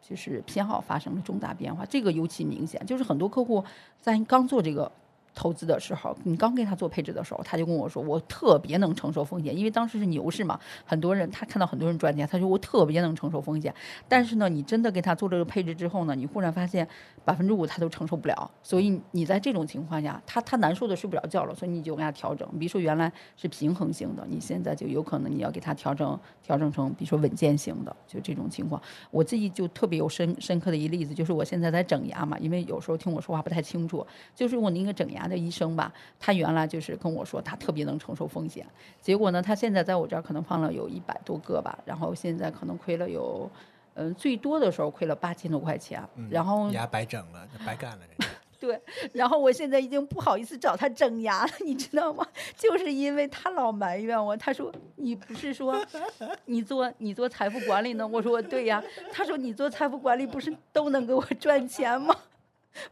[0.00, 2.80] 就是偏好发生了重大变化，这个尤其明显。
[2.86, 3.64] 就是很多客户
[4.00, 4.88] 在刚做这个
[5.34, 13.74] 投资的时候，你刚给他做配置的时候，他就跟我说，我特别能承受风险，因为当时是牛市嘛，很多人他看到很多人赚钱，他说我特别能承受风险。
[14.08, 16.86] 但是呢，你真的给他做这个配置之后呢，你忽然发现
[17.24, 22.48] 百分之五他都承受不了，所以你在这种情况下，他他难受的睡不了觉了，所以你就给他调整。
[22.58, 28.80] 比如说原来是平衡型的，你现在就有可能你要给他调整调整成，比如说稳健型的，就这种情况。
[29.10, 38.66] 我自己就特别有深深刻的一例子，就是我现在在整牙嘛，因为有时候听我说话不太清楚，就是我那个整牙的医生吧，他原来就是跟我说他特别能承受风险，
[39.00, 43.50] 结果呢，他现在在我这儿可能放了有一百多个吧，然后现在可能亏了有。
[43.96, 48.26] 嗯，最多的时候亏了八千多块钱，然后牙白整了，白干了，人 家
[48.58, 48.80] 对，
[49.12, 52.26] 然后我现在已经不好意思找他整牙了，你知道吗？
[52.58, 55.80] 就是因为他老埋怨我，他说你不是说
[56.46, 58.04] 你做你做财富管理呢？
[58.04, 58.82] 我说对呀。
[59.12, 62.12] 他说你做财富管理不是都能给我赚钱吗？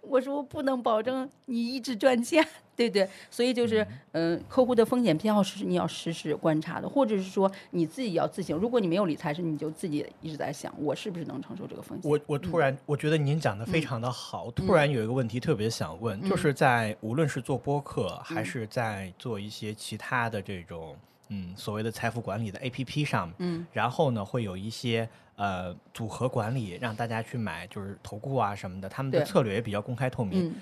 [0.01, 2.45] 我说我不能保证你一直赚钱，
[2.77, 3.09] 对不对？
[3.31, 8.57] 所以就是，嗯、客户的风险偏好是你要实时观察的，或者是说你自己要自行。
[8.57, 12.11] 如果你没有理财师，你就自己一直在想，我是不是能承受这个风险？
[12.11, 20.97] 我我突然我觉得您讲的非常的好，突然有一个问题特别想问，就是在无论是做播客还是在做一些其他的这种
[21.29, 25.09] 嗯所谓的财富管理的 APP 上，嗯，然后呢会有一些
[25.43, 30.47] 呃组合管理让大家去买，就是投顾啊什么的，他们的策略也比较公开透明。
[30.47, 30.55] 嗯。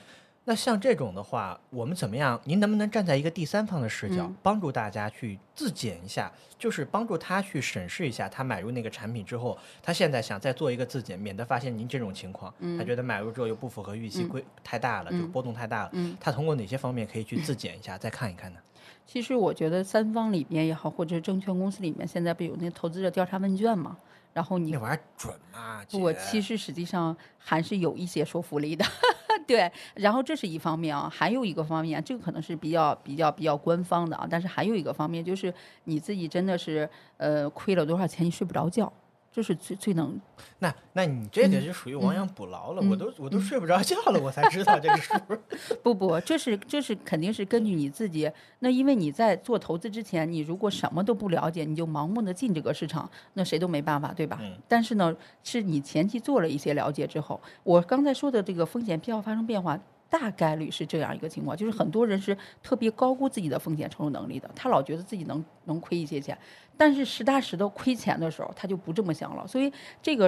[0.44, 2.40] 那像这种的话，我们怎么样？
[2.44, 15.90] 您能不能站在一个第三方的视角，嗯帮助大家去自检一下，就是帮助他去审视一下，他买入那个产品之后，他现在想再做一个自检，免得发现您这种情况，他觉得买入之后又不符合预期，嗯规太大了，就嗯波动太大了。
[15.92, 18.58] 嗯他通过哪些方面可以去自检一下，再看一看呢？
[19.06, 23.96] 其实我觉得三方里面也好，或者是证券公司里面，现在不有那投资者调查问卷嘛？
[24.32, 25.82] 然后你那玩意儿准吗？
[25.92, 28.84] 我其实实际上还是有一些说服力的，
[29.46, 29.70] 对。
[29.94, 35.52] 然后这是一方面啊，还有一个方面，这个可能是比较比较比较官方的啊，但是还有一个方面就是
[35.84, 38.92] 你自己真的是呃亏了多少钱，你睡不着觉，
[39.32, 40.20] 这是最最能
[40.58, 45.14] 那那你这个嗯就属于亡羊补牢了，嗯我都我都睡不着觉了，我才知道这个数。
[45.82, 48.30] 不不，这是这是肯定是根据你自己。
[48.58, 54.38] 那因为你在做投资之前，你如果什么都不了解，你就盲目的进这个市场，那谁都没办法，对吧？
[54.42, 55.14] 嗯但是呢，
[55.44, 59.78] 是你前期做了一些了解之后，我刚才说的这个风险偏好发生变化。
[60.10, 66.36] 大概率是这样一个情况，就是很多人是特别高估自己的风险承受能力的，他老觉得自己能能亏一些钱，
[66.80, 69.46] 但是实打实的亏钱的时候，他就不这么想了。
[69.46, 69.70] 所以
[70.00, 70.26] 这个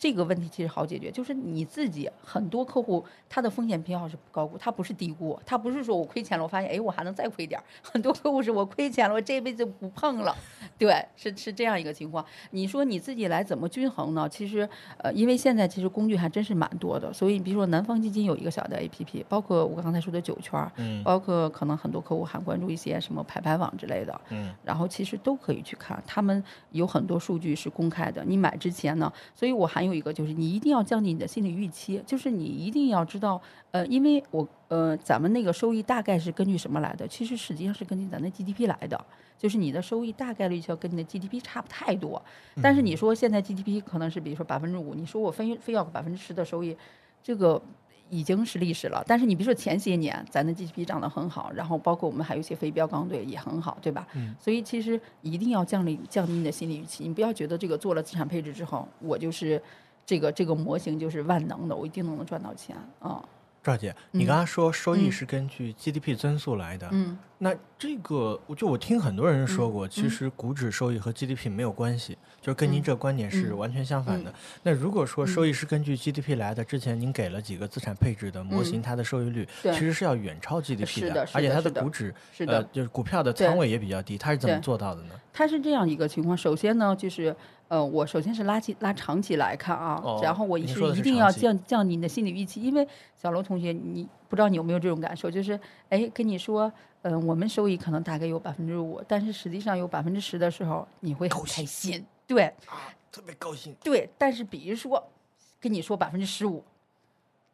[0.00, 10.34] 这个问题其实好解决，就是你自己很多客户他的风险偏好是高估，他不是低估，他不是说我亏钱了，我发现哎我还能再亏点儿， 很多客户是我亏钱了，我这辈子不碰了，
[10.78, 12.24] 对，是是这样一个情况。
[12.52, 14.26] 你说你自己来怎么均衡呢？
[14.26, 28.24] 其实呃，因为现在其实工具还真是蛮多的，所以比如说南方基金有一个小的 APP，包括我刚才说的九圈儿，嗯包括可能很多客户还关注一些什么排排网之类的，嗯然后其实都可以去看，他们有很多数据是公开的。
[28.24, 37.06] 你买之前呢，所以我还有一个就是，你一定要降低你的心理预期，就是你一定要知道，呃，因为我呃，咱们那个收益大概是根据什么来的？
[37.08, 39.04] 其实实际上是根据咱的 GDP 来的，
[39.38, 42.22] 就是你的收益大概率就要跟你的 GDP 差不太多。
[42.62, 46.76] 但是你说现在 GDP 可能是比如说百分之五，你说我非非要个百分之十的收益，
[47.22, 47.60] 这个。
[48.10, 54.06] 已经是历史了，但是你比如说前些年咱的 GDP 涨得很好，然后包括我们还有一些非标钢队也很好，对吧？
[54.14, 54.34] 嗯。
[54.38, 59.62] 所以其实一定要降低降低你的心理预期，你不要觉得这个做了资产配置之后，我就是
[60.04, 62.76] 这个这个模型就是万能的，我一定能赚到钱。
[62.98, 63.22] 啊。
[63.62, 74.30] 赵姐，你嗯刚刚说收益嗯是根据 GDP 增速来的，嗯，那这个我就我听很多人说嗯过，其嗯实股指收益和 GDP 没有关系，就是跟您嗯这观点是嗯完全相反的。
[74.62, 85.14] 那如果说嗯收益是根据 GDP 来的，之前您给了几个资产配置的模型，它的收益率其实是要远超 GDP 是的而且它的股指呃就是股票的仓位也比较低，它是怎么做到的呢？
[85.32, 86.36] 它是这样一个情况。
[86.36, 87.34] 首先呢，就是
[87.68, 95.58] 呃，我首先是拉起拉长期来看啊，哦然后我您说的是一定要降降你的心理预期，因为小罗同学，你不知道你有没有这种感受，就是
[95.88, 96.72] 哎，跟你说，
[97.02, 103.74] 嗯、我们收益可能大概有百分之五，但是实际上有百分之十的时候，你会很开心，对啊，特别高兴。
[103.82, 104.08] 对。
[104.16, 105.04] 但是比如说
[105.60, 106.62] 跟你说百分之十五，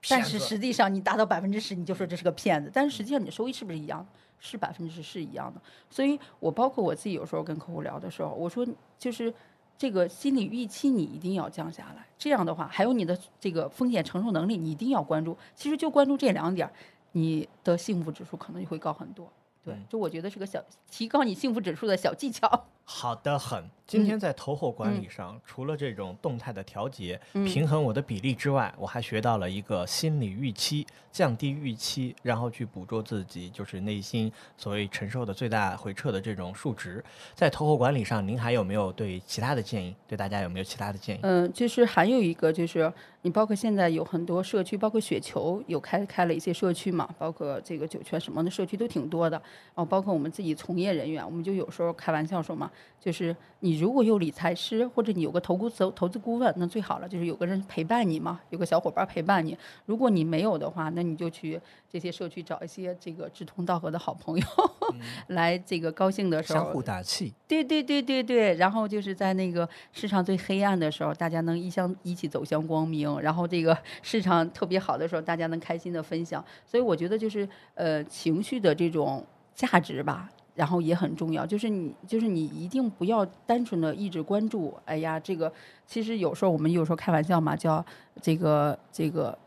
[0.06, 2.70] 但是实际上你达到百分之十，你就说这是个骗子。
[2.72, 4.06] 但是实际上你的收益是不是一样？
[4.38, 5.58] 是百分之十是一样的。
[5.88, 8.66] 所以我包括我自己有时候跟客户聊的时候，我说
[8.98, 9.32] 就是
[9.78, 12.06] 这个心理预期你一定要降下来。
[12.18, 15.36] 这样的话，还有你的这个风险承受能力，你一定要关注。
[15.54, 16.70] 其实就关注这两点，
[17.12, 19.30] 你的幸福指数可能就会高很多。
[19.64, 22.66] 对嗯，这我觉得是个小提高你幸福指数的小技巧。
[22.88, 23.68] 好的很。
[23.86, 37.04] 今嗯天在投后管理上，除了这种动态的调节、嗯平衡我的比例之外，我还学到了一个心理预期，降低预期，然后去捕捉自己就是内心所谓承受的最大回撤的这种数值。
[37.32, 39.94] 在投后管理上，您还有没有对其他的建议？
[40.08, 41.20] 对大家有没有其他的建议？
[41.22, 49.36] 嗯，就是还有一个就是，你包括现在有很多社区，包括雪球有开开了一些社区嘛，包括这个酒泉什么的社区都挺多的。
[49.36, 52.68] 然后包括我们自己从业人员，我们就有时候开玩笑说嘛，
[53.00, 59.56] 就是你如果有理财师或者你有个投资投资顾问，那最好了，就是有个人陪伴你嘛，有个小伙伴陪伴你。
[59.84, 64.46] 如果你没有的话，那你就去这些社区找一些这个志同道合的好朋友，
[65.28, 67.32] 来这个高兴的时候相互打气。
[67.46, 76.44] 对对对对对，然后就是在那个市场最黑暗的时候，大家能一相一起走向光明，然后这个 市场特别好的时候，大家能开心的分享。
[76.64, 79.24] 所以我觉得就是呃情绪的这种
[79.54, 80.28] 价值吧。
[80.56, 85.52] 然后也很重要，就是你，就是你一定不要单纯的一直关注，哎呀，这个
[85.86, 87.84] 其实有时候我们有时候开玩笑嘛，叫
[88.22, 89.38] 这个这个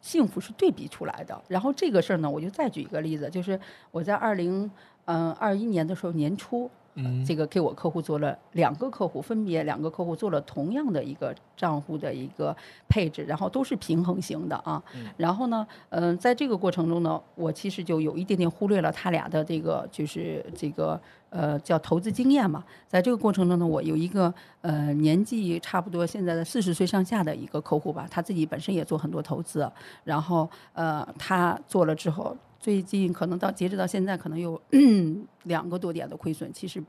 [0.00, 1.38] 幸福是对比出来的。
[1.48, 3.60] 然后这个事儿呢，我就再举一个例子，就是
[3.90, 4.70] 我在二零
[5.04, 12.56] 嗯二一年的时候年初，嗯，这个给我客户做了两个客户，分别两个客户做了同样的一个账户的一个
[12.88, 14.80] 配置，然后都是平衡型的啊。
[15.16, 22.62] 然后呢，嗯、在这个过程中呢，我其实就有一点点忽略了他俩的这个就是这个呃叫投资经验嘛。
[22.86, 29.68] 在这个过程中呢，我有一个呃年纪差不多现在的四十岁上下的一个客户吧，他自己本身也做很多投资，
[30.04, 32.36] 然后呃他做了之后。
[32.64, 34.58] 最近可能到截止到现在，可能有
[35.44, 36.82] 两个多点的亏损，其实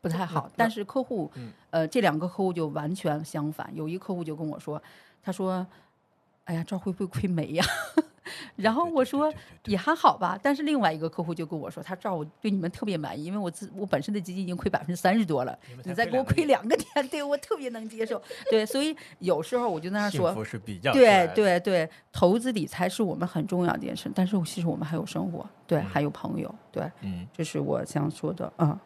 [0.00, 0.50] 不太好。
[0.56, 1.30] 但是客户，
[1.68, 3.70] 呃，这两个客户就完全相反。
[3.74, 4.82] 有一客户就跟我说，
[5.22, 5.66] 他说
[6.48, 7.62] ：“哎呀，这会不会亏没呀？”
[8.56, 9.32] 然后我说
[9.64, 10.38] 也还好吧。
[10.42, 18.20] 但是另外一个客户就跟我说，他这儿我对你们特别满意，因为我自我本身的基金已经亏百分之三十多了，你再给我亏亏两个点，对我特别能接受。
[18.50, 28.78] 对，所以有时候我就在那儿说幸，福是比较对，对对，投资理财是我们很重要的一件事，但是其实我们还有生活，对，还有朋友，对，嗯，这是我想说的啊。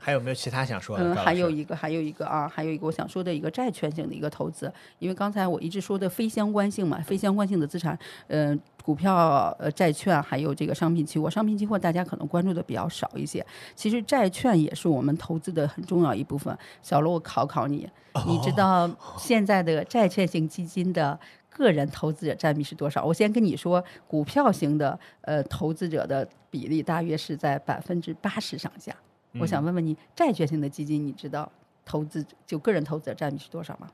[0.00, 1.12] 还有没有其他想说的？
[1.12, 13.44] 嗯，还有一个，还有一个啊，还有一个我想说的一个债券型的一个投资，因为刚才我一直说的非相关性嘛，非相关性的资产，嗯、股票、呃，债券，还有这个商品期货，商品期货大家可能关注的比较少一些，
[13.74, 16.56] 其实债券也是我们投资的很重要一部分。
[16.80, 17.88] 小罗，我考考你，
[18.26, 18.88] 你知道
[19.18, 21.18] 现在的债券型基金的
[21.50, 23.04] 个人投资者占比是多少？
[23.04, 28.94] 我先跟你说，股票型的呃投资者的比例大约是在百分之八十上下。
[29.34, 31.50] 我想问问你，债券型的基金，你知道
[31.84, 33.90] 投资就个人投资者占比是多少吗？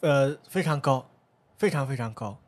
[0.00, 1.06] 呃非常高，
[1.56, 2.38] 非常非常高，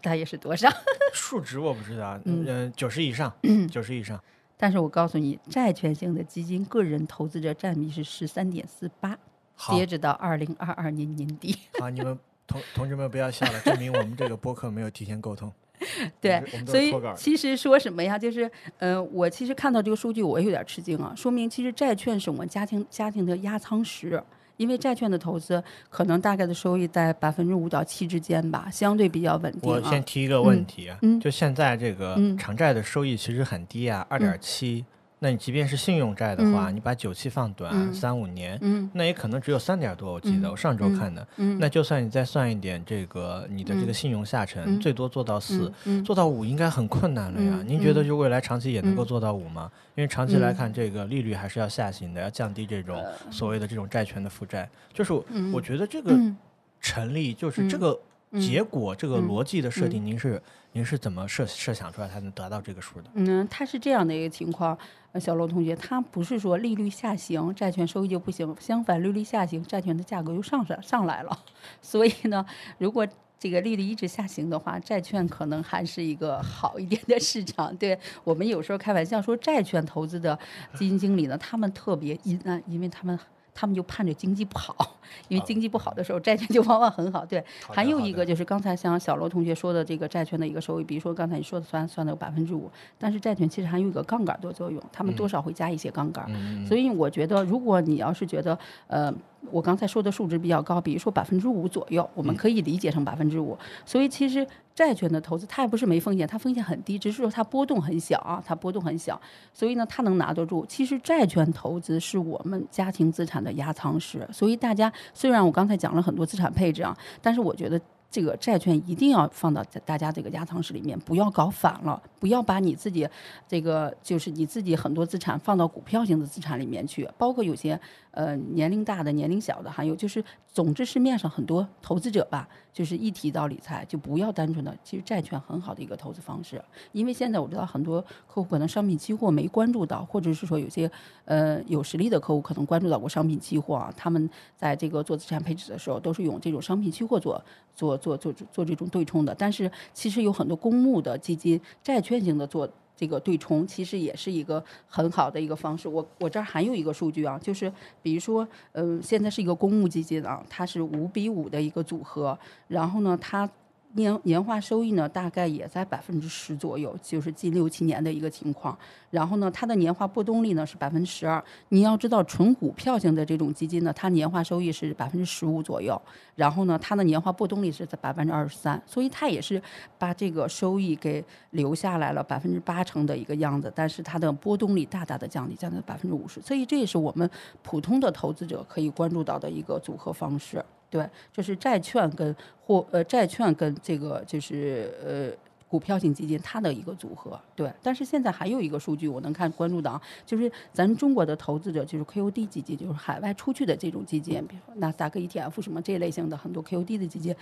[0.00, 0.68] 大约是多少？
[1.12, 3.32] 数值我不知道，嗯嗯，九十以上，
[3.70, 4.18] 九十以上。
[4.56, 9.16] 但是我告诉你，债券型的基金个人投资者占比是十三点四八，
[9.54, 11.56] 好，截止到二零二二年年底。
[11.78, 15.52] 好，你们同同志们不要笑了，证明我们这个播客没有提前沟通。
[16.20, 18.18] 对所以其实说什么呀？
[18.18, 24.22] 就是，呃，我其实看到这个数据，我也有点吃惊啊，说明其实债券是我们家庭家庭的压舱石。
[24.56, 29.88] 因为债券的投资可能大概的收益在百分之五到七之间吧，相对比较稳定我啊。
[29.88, 34.84] 先提一个问题啊，嗯就现在这个嗯长债的收益其实很低啊，二点七。
[35.20, 41.26] 那你即便是信用债的话，嗯你把久期放短嗯三五年，嗯那也可能只有三点多，我记得嗯我上周看的。
[41.36, 45.72] 嗯，那就算你再算一点这个你的这个嗯信用下沉，嗯最多做到四、
[46.04, 47.58] 做到五应该很困难了呀。
[47.60, 49.70] 嗯您觉得嗯就未来长期也能够嗯做到五吗？
[49.96, 54.68] 因为长期来嗯看，这个利率还是要下行的，要降低这种所谓的这种债权的负债。
[54.92, 55.12] 就是
[55.52, 56.36] 我觉得这个嗯
[56.80, 58.00] 成立，就是这嗯个
[58.38, 63.10] 结果这个嗯逻辑的设定，您是您是怎么设设想出来才能得到这个数的？
[63.14, 64.76] 嗯，它是这样的一个情况，
[65.12, 71.38] 呃，小罗同学，它不是说利率下行，债券收益就不行，相反，利率下行，债券的价格又上上上来了。
[71.80, 72.44] 所以呢，
[72.76, 73.06] 如果
[73.38, 77.74] 这个利率一直下行的话，债券可能还是一个好一点的市场。
[77.76, 80.38] 对我们有时候开玩笑说，债券投资的
[80.74, 83.18] 基金经理呢，他们特别阴暗，因为他们。
[83.58, 84.94] 他们就盼着经济不好，
[85.26, 87.26] 因为经济不好的时候，债券就往往很好。
[87.26, 96.24] 对，还有一个就是刚才像小罗同学说的这个债券的一个收益，比如说刚才你说的算算的有百分之五，但是债券其实还有一个杠杆的作用，他们多少会加一些杠杆。
[96.28, 98.56] 嗯，所以我觉得，如果你要是觉得，
[98.86, 99.12] 呃，
[99.50, 103.56] 我刚才说的数值比较高，比如说百分之五左右，我们可以理解成百分之五。
[103.86, 109.20] 所以其实债券的投资它也不是没风险，它风险很低，只是说它波动很小啊，它波动很小，
[109.54, 110.66] 所以呢，它能拿得住。
[110.66, 117.80] 其实债券投资是我们家庭资产的压舱石，所以大家虽然我刚才讲了很多资产配置啊，但是我觉得。
[118.10, 123.06] 这个债券一定要放到大家这个压舱石里面，不要搞反了，不要把你自己
[123.46, 127.78] 这个就是你自己很多资产放到股票型的资产里面去，包括有些
[128.18, 136.60] 呃年龄大的、年龄小的，还有就是总之市面上很多投资者吧，就是一提到理财就不要单纯的，其实债券很好的一个投资方式，
[136.90, 140.90] 因为现在我知道很多客户可能商品期货没关注到，或者是说有些
[141.26, 147.40] 呃有实力的客户可能关注到过商品期货啊，他们在这个做资产配置的时候都是用这种商品期货做
[147.76, 152.68] 做做做做这种对冲的，但是其实有很多公募的基金、债券型的做。
[152.98, 155.88] 这个对冲其实也是一个很好的一个方式。
[155.88, 157.72] 我我这儿还有一个数据啊，就是
[158.02, 162.36] 比如说，嗯、现在是一个公募基金啊，它是五比五的一个组合，
[162.66, 163.48] 然后呢，它
[163.94, 168.76] 年年化收益呢大概也在百分之十左右，就是近六七年的一个情况。
[169.10, 171.42] 然后呢，它的年化波动率呢是百分之十二。
[171.70, 176.00] 你要知道，纯股票型的这种基金呢，它年化收益是百分之十五左右，
[176.36, 179.60] 然后呢，它的年化波动率是在百分之二十三，所以它也是
[179.98, 187.28] 把这个收益给留下来了百分之八成的一个样子，但是它的波动率大大的降低，降到百分之五十，所以这也是我们
[187.62, 190.62] 普通的投资者可以关注到的一个组合方式。
[190.90, 192.34] 对，这是债券跟
[192.64, 195.30] 或呃债券跟这个就是呃
[195.68, 197.38] 股票型基金它的一个组合。
[197.54, 207.36] 对，但是现在还有一个数据我能看关注到，就是咱中国的投资者就是 QD 基金，就是海外出去的这种基金，比如说纳斯达克 ETF 什么这一类型的很多 QD 的基金，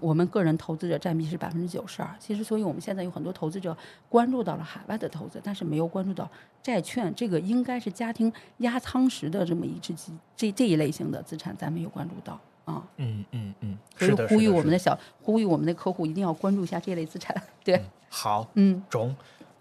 [0.00, 2.08] 我们个人投资者占比是百分之九十二。
[2.18, 3.76] 其实，所以我们现在有很多投资者
[4.08, 6.30] 关注到了海外的投资，但是没有关注到
[6.62, 12.40] 债券这个应该是家庭压舱石的这么一只基这这一类型的资产，咱没有关注到
[12.74, 12.82] 啊。
[12.96, 17.34] 嗯嗯嗯，所以呼吁我们的小，呼吁我们的客户一定要关注一下这类资产。
[17.64, 19.14] 对，好嗯中。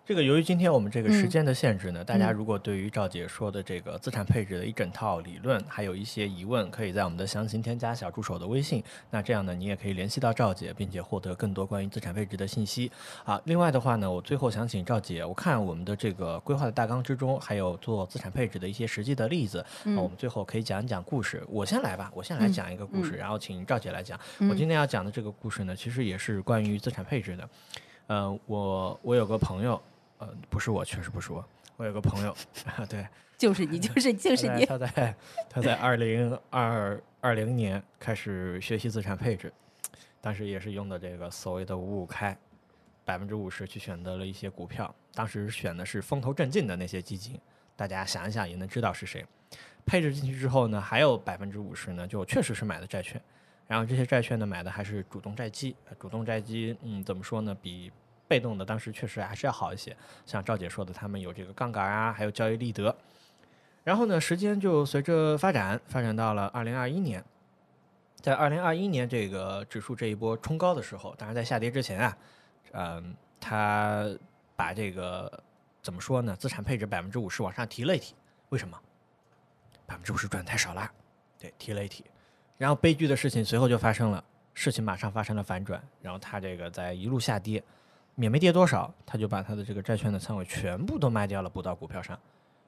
[0.09, 8.83] 这个由于今天我们这个时嗯间的限制呢，大家嗯如果对于赵姐说的这个资产配置的一整套理论还有一些疑问，可以在我们的详情添加小助手的微信。
[9.11, 12.91] 那这样呢，你也可以联系到赵姐，并且获得更多关于资产配置的信息
[13.23, 13.39] 啊。
[13.45, 21.43] 另外的话呢，我最后想请赵姐，我看我们的这个规划的大纲之中，还有做资产配置的一些实际的例子，啊，我们最后可以讲一讲故事。
[21.47, 24.19] 我先来吧，我先来嗯讲一个故事，然后请赵姐来讲。
[24.39, 27.47] 嗯我今天要讲的这个故事呢，其实也是关于资产配置的。
[28.07, 29.79] 呃，我我有个朋友，
[30.19, 31.43] 呃，不是我，确实不是我，
[31.75, 32.35] 我有个朋友，
[32.87, 33.07] 对，
[33.37, 34.65] 就是你，就是就是你。
[34.65, 35.15] 他在
[35.49, 39.51] 他在二零二二零年开始学习资产配置，
[40.21, 42.37] 当时也是用的这个所谓的五五开，
[43.03, 47.39] 百分之五十去选择了一些股票，当时选的是风头正劲的那些基金，
[47.75, 49.25] 大家想一想也能知道是谁。
[49.85, 53.19] 配置进去之后呢，还有百分之五十呢，就确实是买的债券，
[53.67, 57.89] 然后这些债券呢买的还是主动债基，呃主动债基，嗯，怎么说呢，比
[58.29, 59.93] 被动的当时确实还是要好一些。
[60.25, 62.95] 像赵姐说的，他们有这个杠杆啊，还有交易利得。
[63.83, 67.21] 然后呢，时间就随着发展，发展到了二零二一年。
[68.21, 72.17] 在二零二一年这个指数这一波冲高的时候，当然在下跌之前啊，
[72.73, 74.05] 嗯，他
[74.55, 75.41] 把这个
[75.81, 76.35] 怎么说呢？
[76.35, 78.13] 资产配置百分之五十往上提了一提，
[78.49, 78.77] 为什么？
[79.87, 80.91] 百分之五十赚太少啦，
[81.39, 82.03] 对，提了一提。
[82.57, 84.23] 然后悲剧的事情随后就发生了，
[84.53, 87.63] 事情马上发生了反转，然后他这个在一路下跌，
[88.23, 92.19] 也没跌多少，他就把他的这个债券的仓位全部都卖掉了，补到股票上。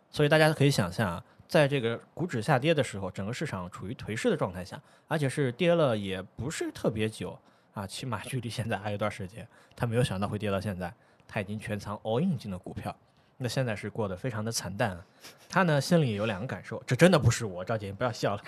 [0.10, 7.38] 所以大家可以想象啊，在这个股指下跌的时候，整个市场处于颓势的状态下，而且是跌了也不是特别久
[7.74, 9.48] 啊，起码距离现在还有一段时间。
[9.76, 10.94] 他没有想到会跌到现在，
[11.28, 12.96] 他已经全仓 all in 进了股票，
[13.38, 15.06] 那现在是过得非常的惨淡啊。
[15.50, 18.44] 他呢心里有两个感受，这真的不是我，赵姐你不要笑了。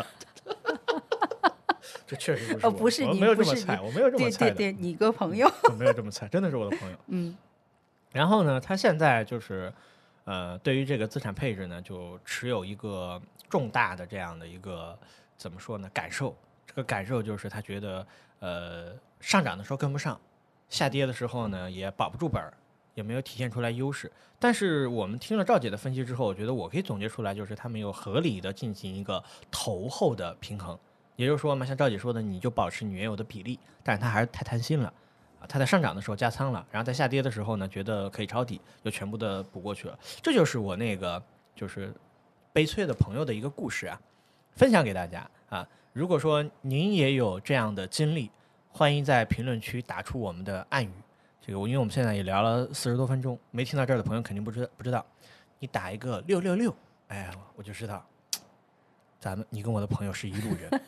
[2.05, 5.51] 这确实不是我，哦不是我没有你不是这么菜，我没有这么对菜对，对对，你个朋友。
[5.69, 6.97] 我没有这么菜，真的是我的朋友。
[7.07, 7.35] 嗯
[8.11, 9.73] 然后呢，他现在就是，
[10.25, 13.19] 呃，对于这个资产配置呢，就持有一个
[13.49, 14.95] 重大的这样的一个
[15.35, 16.35] 怎么说呢感受。
[16.67, 18.07] 这个感受就是他觉得，
[18.39, 20.19] 呃，上涨的时候跟不上，
[20.69, 22.53] 下跌的时候呢也保不住本儿，
[22.93, 24.11] 也没有体现出来优势。
[24.37, 30.77] 但是我们听了赵姐的分析之后，我觉得我可以总结出来，就是他们有合理的进行一个投后的平衡。
[31.15, 34.91] 也就是说嘛，像赵姐说的，你就保持你原有的比例，但是它还是太贪心了
[35.39, 35.45] 啊！
[35.47, 39.97] 它在上涨的时候加仓了，然后在下跌的时候呢，觉得可以抄底，又全部的补过去了。
[40.21, 41.21] 这就是我那个
[41.55, 41.93] 就是
[42.51, 44.01] 悲催的朋友的一个故事啊，
[44.55, 45.67] 分享给大家啊。
[45.91, 48.31] 如果说您也有这样的经历，
[48.69, 50.91] 欢迎在评论区打出我们的暗语。
[51.39, 55.05] 这个因为我们现在也聊了四十多分钟，没听到这儿的朋友肯定不知不知道，
[55.59, 56.75] 你打一个六六六，
[57.09, 58.03] 哎，我就知道，
[59.19, 60.81] 咱们你跟我的朋友是一路人。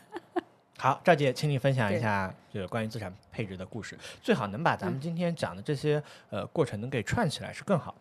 [0.78, 7.98] 好，赵姐，请你分享一下这个关于资产配置的故事，最好能把咱们今天讲的这些呃过程能给串起来是更好的。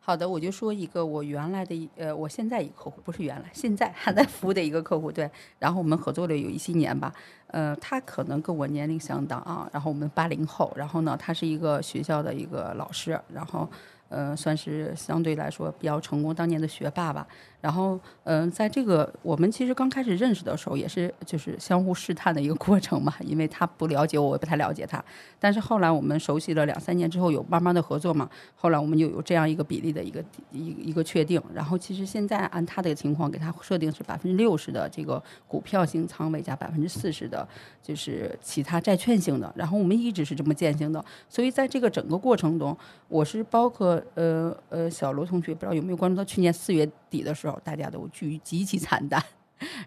[0.00, 5.30] 好的，我就说一个我原来的一呃，我现在一个客户，不是原来，现在还在服务的一个客户，对。
[5.58, 7.12] 然后我们合作了有一些年吧，
[7.48, 13.68] 呃，他可能跟我年龄相当啊，然后我们八零后，然后呢，他是一个学校的一个老师，然后。
[14.12, 17.26] 呃，算是相对来说比较成功，当年的学霸吧。
[17.62, 23.14] 然后，嗯，在这个我们其实刚开始认识的时候，也是就是相互试探的一个过程嘛。
[23.20, 25.02] 因为他不了解我，我也不太了解他。
[25.38, 28.28] 但是后来我们熟悉了两三年之后，有慢慢的合作嘛。
[28.56, 31.40] 后来我们就有这样一个比例的一个一一个确定。
[31.54, 37.46] 然后其实现在按他的情况，给他设定是百分之六十的这个股票型仓位加百分之四十的，
[37.80, 39.52] 就是其他债券型的。
[39.54, 41.02] 然后我们一直是这么践行的。
[41.28, 44.01] 所以在这个整个过程中，我是包括。
[44.14, 49.22] 呃呃，小罗同学不知道有没有关注到去年四月底的时候，大家都剧极其惨淡，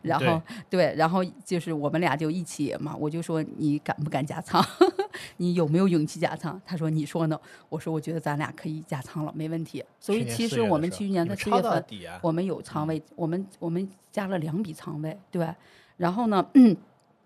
[0.01, 4.63] 然后对，然后就是我们俩就一起嘛，我就说你敢不敢加仓？
[5.38, 6.61] 你有没有勇气加仓？
[6.66, 7.39] 他说你说呢？
[7.70, 9.84] 我说我觉得咱俩可以加仓了，没问题。
[9.99, 11.86] 所以其实我们去年的四月份，
[12.22, 15.47] 我们有仓位，我们我们加了两笔仓位，对，
[15.97, 16.45] 然后呢？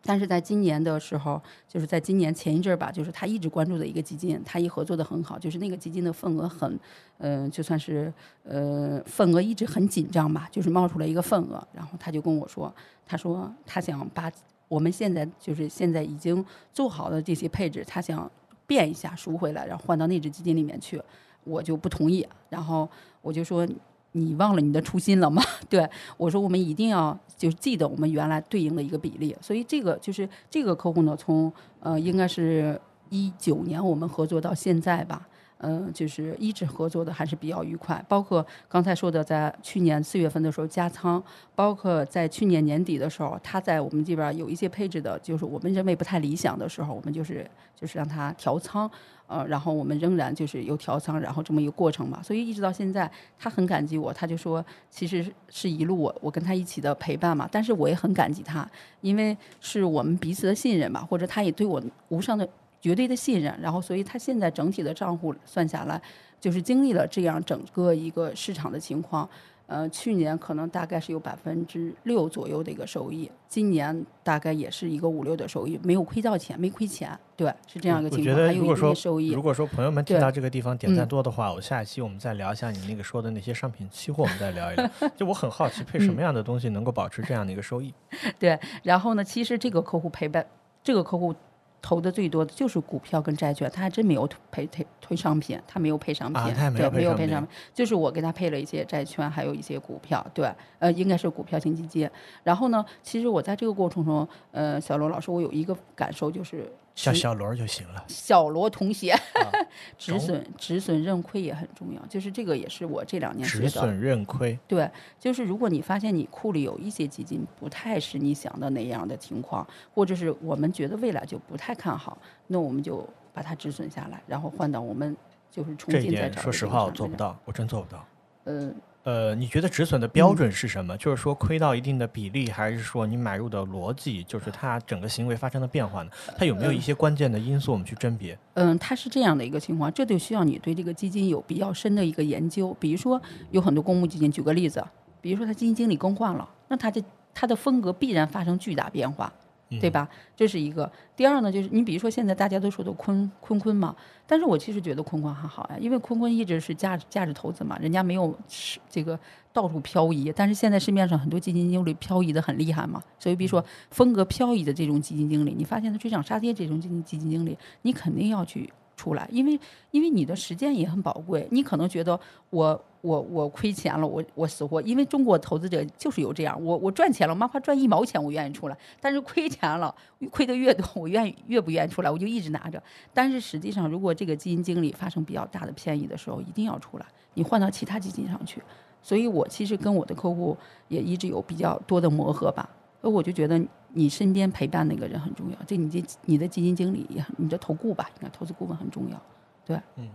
[0.02, 6.80] 但是在今年的时候，就是在今年前一阵儿吧，就是他一直关注的一个基金，他一合作的很好，就是那个基金的份额很，
[7.18, 8.12] 嗯，就算是
[8.44, 12.74] 呃份额一直很紧张吧，就是冒出来一个份额，然后他就跟我说，
[13.06, 14.32] 他说他想把
[14.68, 18.32] 我们现在就是现在已经做好的这些配置，他想
[18.66, 21.02] 变一下赎回来，然后换到那只基金里面去，
[21.44, 22.90] 我就不同意，然后
[23.22, 23.68] 我就说。
[24.14, 25.42] 你忘了你的初心了吗？
[25.70, 25.88] 对
[26.18, 29.36] 我说，我们一定要就记得我们原来对应的一个比例。
[29.42, 32.80] 所以这个就是这个客户呢，从呃应该是
[33.10, 35.28] 一九年我们合作到现在吧，
[35.60, 38.04] 嗯，就是一直合作的还是比较愉快。
[38.08, 41.22] 包括刚才说的，在去年四月份的时候加仓，
[41.56, 48.90] 包括在去年年底的时候，他在我们这边有一些配置的，就是我们认为不太理想的时候，我们就是就是让他调仓。
[49.30, 58.68] 呃，然后我们仍然就是有调仓，然后这么一个过程嘛，所以一直到现在，他很感激我，他就说，其实是一路我我跟他一起的陪伴嘛，但是我也很感激他，
[59.02, 62.50] 因为是我们彼此的信任吧，或者他也对我无上的
[62.82, 66.02] 绝对的信任，然后所以他现在整体的账户算下来，
[66.42, 69.30] 就是经历了这样整个一个市场的情况。
[69.70, 79.30] 呃，去年可能大概是有百分之六左右的一个收益，今年大概也是一个五六的收益，没有亏到钱，没亏钱，对，是这样一个情况，还有一些收益。
[79.32, 84.90] 如果说朋友们听到这个地方点赞多的话，我下一期我们再聊一下你那个说的那些商品期货，我们再聊一聊。
[85.16, 87.94] 就我很好奇， 配什么样的东西能够保持这样的一个收益？
[88.40, 90.44] 对，然后呢，其实这个客户陪伴，
[90.84, 91.36] 这个客户。
[91.82, 96.44] 投的最多的就是股票跟债券，他还真没有配推推商品，他没有配商品，
[96.76, 102.10] 对，没有配商品，就是我给他配了一些债券，还有一些股票，对，呃，应该是股票型基金。
[102.44, 106.72] 然后呢，其实我在这个过程中，呃，小罗老师，我有一个感受就是。
[107.06, 108.04] 叫小罗就行了。
[108.08, 109.16] 小罗同学，
[109.98, 114.58] 止损止损认亏也很重要，就是这个也是我这两年止损认亏。
[114.68, 114.90] 对，
[115.20, 125.16] 就是如果你发现你库里有一些基金不太是你想的那样的情况，或者是我们觉得未来就不太看好，那我们就把它止损下来，然后换到我们
[125.50, 128.06] 就是重新再找说实话，我做不到，我真做不到。
[128.46, 128.76] 嗯。
[129.04, 130.96] 呃，你觉得止损的标准是什么？
[130.98, 136.12] 就是说亏到一定的比例，还是说你买入的逻辑，就是它整个行为发生了变化呢？
[136.38, 138.38] 它有没有一些关键的因素我们去甄别？
[138.56, 142.76] 嗯，它是这样的一个情况，这就需要你对这个基金有比较深的一个研究。
[142.80, 143.20] 比如说
[143.52, 144.86] 有很多公募基金，举个例子，
[145.22, 147.02] 比如说它基金经理更换了，那它这
[147.34, 149.32] 它的风格必然发生巨大变化。
[149.80, 150.08] 对吧？
[150.36, 150.92] 这是一个。
[151.16, 153.96] 第二呢，就是你比如说现在大家都说的坤坤坤嘛，
[154.26, 159.20] 但是我其实觉得坤坤还好呀，因为坤坤一直是价值价值投资嘛，人家没有是这个
[159.54, 160.34] 到处漂移。
[160.36, 168.72] 但是现在市面上很多基金经理漂移的很厉害嘛，所以比如说风格漂移的这种基金经理，你发现他追涨杀跌这种基金基金经理，你肯定要去。
[169.00, 169.58] 出来，因为
[169.92, 172.20] 因为你的时间也很宝贵，你可能觉得
[172.50, 179.96] 我我我亏钱了，我我死活，因为中国投资者就是有这样，我我赚钱了，哪怕赚一毛钱我愿意出来，但是亏钱了，
[180.30, 182.84] 亏的越多我愿意越不愿意出来，我就一直拿着。
[183.14, 188.62] 但是实际上，如果这个基金经理发生比较大的偏移的时候，一定要出来，你换到其他基金上去。
[189.02, 190.58] 所以我其实跟我的客户
[190.90, 192.70] 也一直有比较多的磨合吧。
[193.02, 193.58] 而我就觉得
[193.94, 199.22] 你身边陪伴那个人很重要，这你这你的基金经理也很，你的投顾吧，应该投资顾问很重要，
[199.66, 199.80] 对。
[199.96, 200.10] 嗯，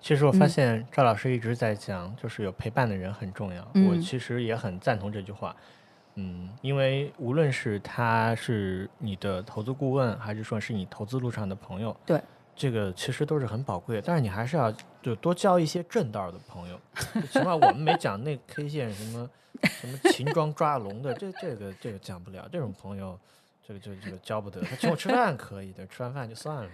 [0.00, 3.62] 其实我发嗯现赵老师一直在讲，就是有陪伴的人很重要。
[3.62, 5.54] 我嗯其实也很赞同这句话。
[6.20, 12.20] 嗯，因为无论是他是你的投资顾问，还是说是你投资路上的朋友，对，
[12.58, 14.02] 这个其实都是很宝贵的。
[14.04, 16.78] 但是你还是要就多交一些正道的朋友。
[17.14, 19.30] 就 起码我们没讲那 K 线什么
[19.62, 22.48] 什么秦庄抓龙的，这这个这个讲不了。
[22.50, 23.18] 这种朋友，
[23.66, 24.60] 这个这个这个交不得。
[24.62, 26.70] 他请我吃饭可以的，吃完饭就算了。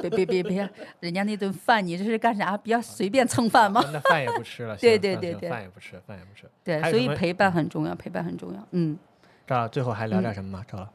[0.00, 0.70] 别别别别，
[1.00, 2.56] 人家那顿饭你这是干啥？
[2.56, 3.84] 不要随便蹭饭吗？
[3.92, 6.48] 那饭也不吃了，对对对对饭也不吃，饭也不吃。
[6.64, 8.66] 对，所以陪伴很重要，陪伴很重要。
[8.70, 8.98] 嗯，
[9.46, 10.64] 赵，最后还聊点什么吗？
[10.66, 10.88] 赵老，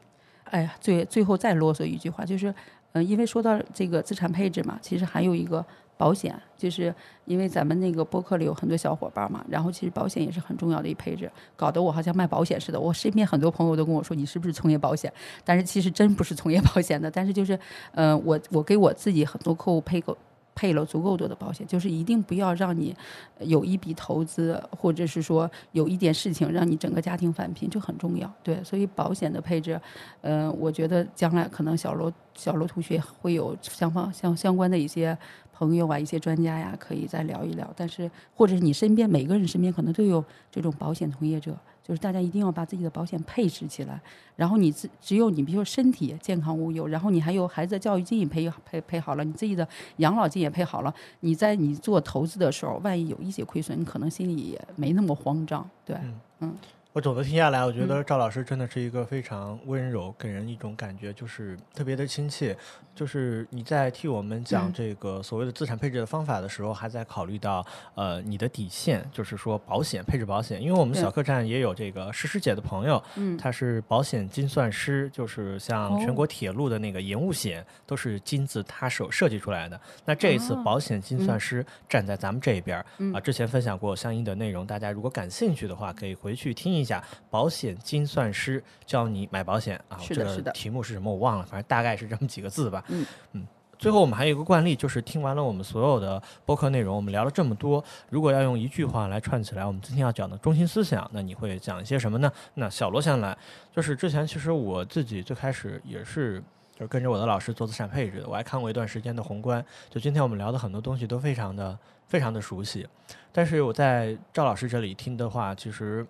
[0.44, 2.54] 哎呀，最最后再啰嗦一句话，就是，
[2.94, 5.64] 嗯、因为说到这个资产配置嘛，其实还有一个
[5.96, 12.80] 保险，就是因为咱们那个博客里有很多小伙伴嘛，然后其实保险也是很重要的一配置，搞得我好像卖保险似的。
[12.80, 15.12] 我身边很多朋友都跟我说，你是不是从业保险？
[15.44, 17.58] 但是其实真不是从业保险的，但是就是，
[17.94, 20.16] 嗯，我我给我自己很多客户配够。
[20.54, 22.94] 配了足够多的保险，就是一定不要让你
[23.40, 28.32] 有一笔投资，或者是说有一点事情让你整个家庭返贫，这很重要。
[28.42, 29.80] 对，所以保险的配置，
[30.20, 35.16] 呃，我觉得将来可能小罗小罗同学会有相方相相关的一些
[35.52, 37.68] 朋友啊，一些专家呀，可以再聊一聊。
[37.76, 44.00] 但是，或者是你身边每个人身边可能都有这种保险从业者，就是大家一定要把自己的保险配置起来。
[44.34, 49.68] 然后你自只有你，比如说身体健康无忧，然后你还有孩子的教育金也配配配好了，你自己的
[49.98, 55.68] 养老金也配好了，你在你做投资的时候，万一有一些亏损，你可能心里也没那么慌张。
[55.84, 55.96] 对，
[56.40, 56.56] 嗯
[56.92, 62.56] 我总的听下来，我觉得嗯赵老师真的是一个非常温柔，给人一种感觉就是特别的亲切。
[62.94, 67.64] 就是你在替我们讲嗯这个所谓的资产配置的方法的时候，还在考虑到
[67.94, 70.62] 呃你的底线，就是说保险配置保险。
[70.62, 79.80] 因为我们小客栈也有这个诗诗姐的朋友，嗯，他是保险精算师，就是像全哦国铁路的那个延误险，都是金字他手设计出来的。
[80.04, 82.78] 那这一次哦保险精算师站在咱们这一边
[83.12, 89.98] 啊，之前分享过相应的内容，大家如果感兴趣的话，可以回去听一下保险精算师教你买保险啊。
[90.06, 92.83] 这个是的是的题目是什么我忘了，反正大概是这么几个字吧。
[92.88, 93.46] 嗯嗯。
[93.78, 102.32] 最后，我们还有一个惯例，就是听完了我们所有的播客内容，我们聊了这么多，如果要用一句话来串起来我们今天要讲的中心思想，那你会讲一些什么呢？
[102.54, 103.36] 那小罗先来，
[103.74, 106.42] 就是之前其实我自己最开始也是。
[106.76, 109.64] 就是跟着我的老师做资产配置的，我还看过一段时间的宏观。
[109.88, 111.78] 就今天我们聊的很多东西都非常的
[112.08, 112.84] 非常的熟悉，
[113.30, 116.04] 但是我在赵老师这里听的话，其实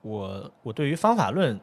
[0.00, 1.60] 我我对于方法论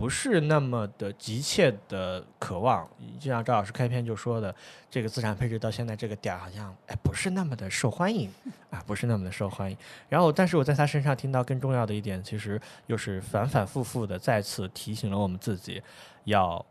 [0.00, 2.88] 不是那么的急切的渴望。
[3.18, 4.54] 就像赵老师开篇就说的，
[4.90, 8.32] 这个资产配置到现在这个点儿好像哎不是那么的受欢迎
[8.70, 9.76] 啊，不是那么的受欢迎。
[10.08, 15.82] 然后，但是我在他身上听到更重要的一点，其实又是反反复复的再次提醒了我们自己，
[16.24, 16.64] 要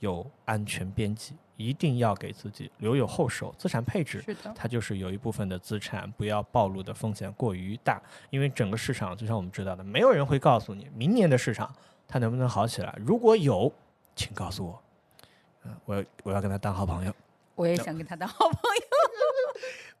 [0.00, 3.54] 有安全边际，一定要给自己留有后手。
[3.56, 7.98] 资产配置是的，它就是有一部分的资产不要暴露的风险过于大，
[8.28, 11.74] 因为整个市场就像我们知道的，没有人会告诉你明年的市场
[12.08, 12.94] 它能不能好起来。
[12.98, 13.72] 如果有，
[14.14, 14.82] 请告诉我，
[15.64, 17.12] 嗯、我我要跟他当好朋友。
[17.54, 18.82] 我也想跟他当好朋友。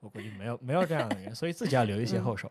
[0.00, 2.50] 我估计没有没有这样的人，所以自己要留一些后手。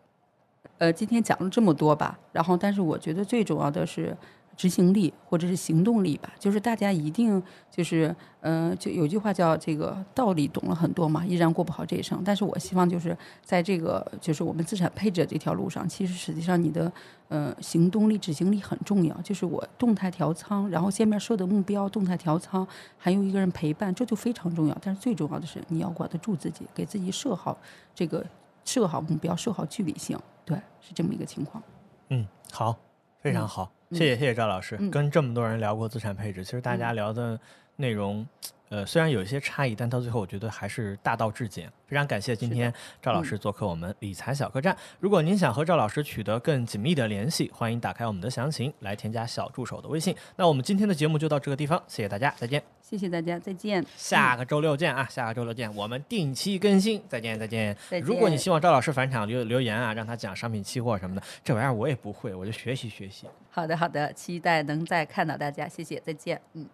[0.79, 4.17] 呃，今天讲了这么多吧，然后但是我觉得最重要的是
[4.55, 12.21] 执行力或者是行动力吧，就是大家一定就是，呃，就有句话叫这个道理懂了很多嘛，依然过不好这一生。
[12.23, 16.91] 但是我希望就是在这个就是我们资产配置这条路上，其实实际上你的
[17.27, 19.15] 呃行动力、执行力很重要。
[19.21, 22.65] 就是我动态调仓，然后前面说的目标动态调仓，
[22.97, 24.77] 还有一个人陪伴，这就非常重要。
[24.81, 27.57] 但是最重要的是你要管得住自己，给自己设好
[27.93, 28.25] 这个
[28.63, 30.17] 设好目标，设好距离性。
[30.45, 31.61] 对，是这么一个情况。
[32.09, 32.77] 嗯，好，
[33.19, 37.39] 非常好，谢谢谢谢赵老师，嗯跟这么多人聊过资产配置，其实大家聊的
[37.75, 38.25] 内容。
[38.69, 41.71] 呃，虽然有一些差异，但到最后我觉得还是大道至简。
[41.87, 44.75] 非常感谢今天赵老师做客我们理财小客栈。
[44.99, 50.15] 如果您想和赵老师取得更紧密的联系，欢迎打开我们的详情来添加小助手的微信。
[50.35, 52.61] 那我们今天的节目就到这个地方，谢谢大家，再见。
[52.81, 53.85] 谢谢大家，再见。
[53.95, 55.07] 下个周六见啊！
[55.09, 57.75] 下个周六见，我们定期更新，再见再见。
[57.89, 63.27] 再见如果你希望赵老师返场留留言啊，让他讲商品期货什么的，这玩意儿我也不会，我就学习学习。
[63.49, 66.41] 好的，好的，期待能再看到大家，谢谢，再见。
[66.53, 66.67] 嗯。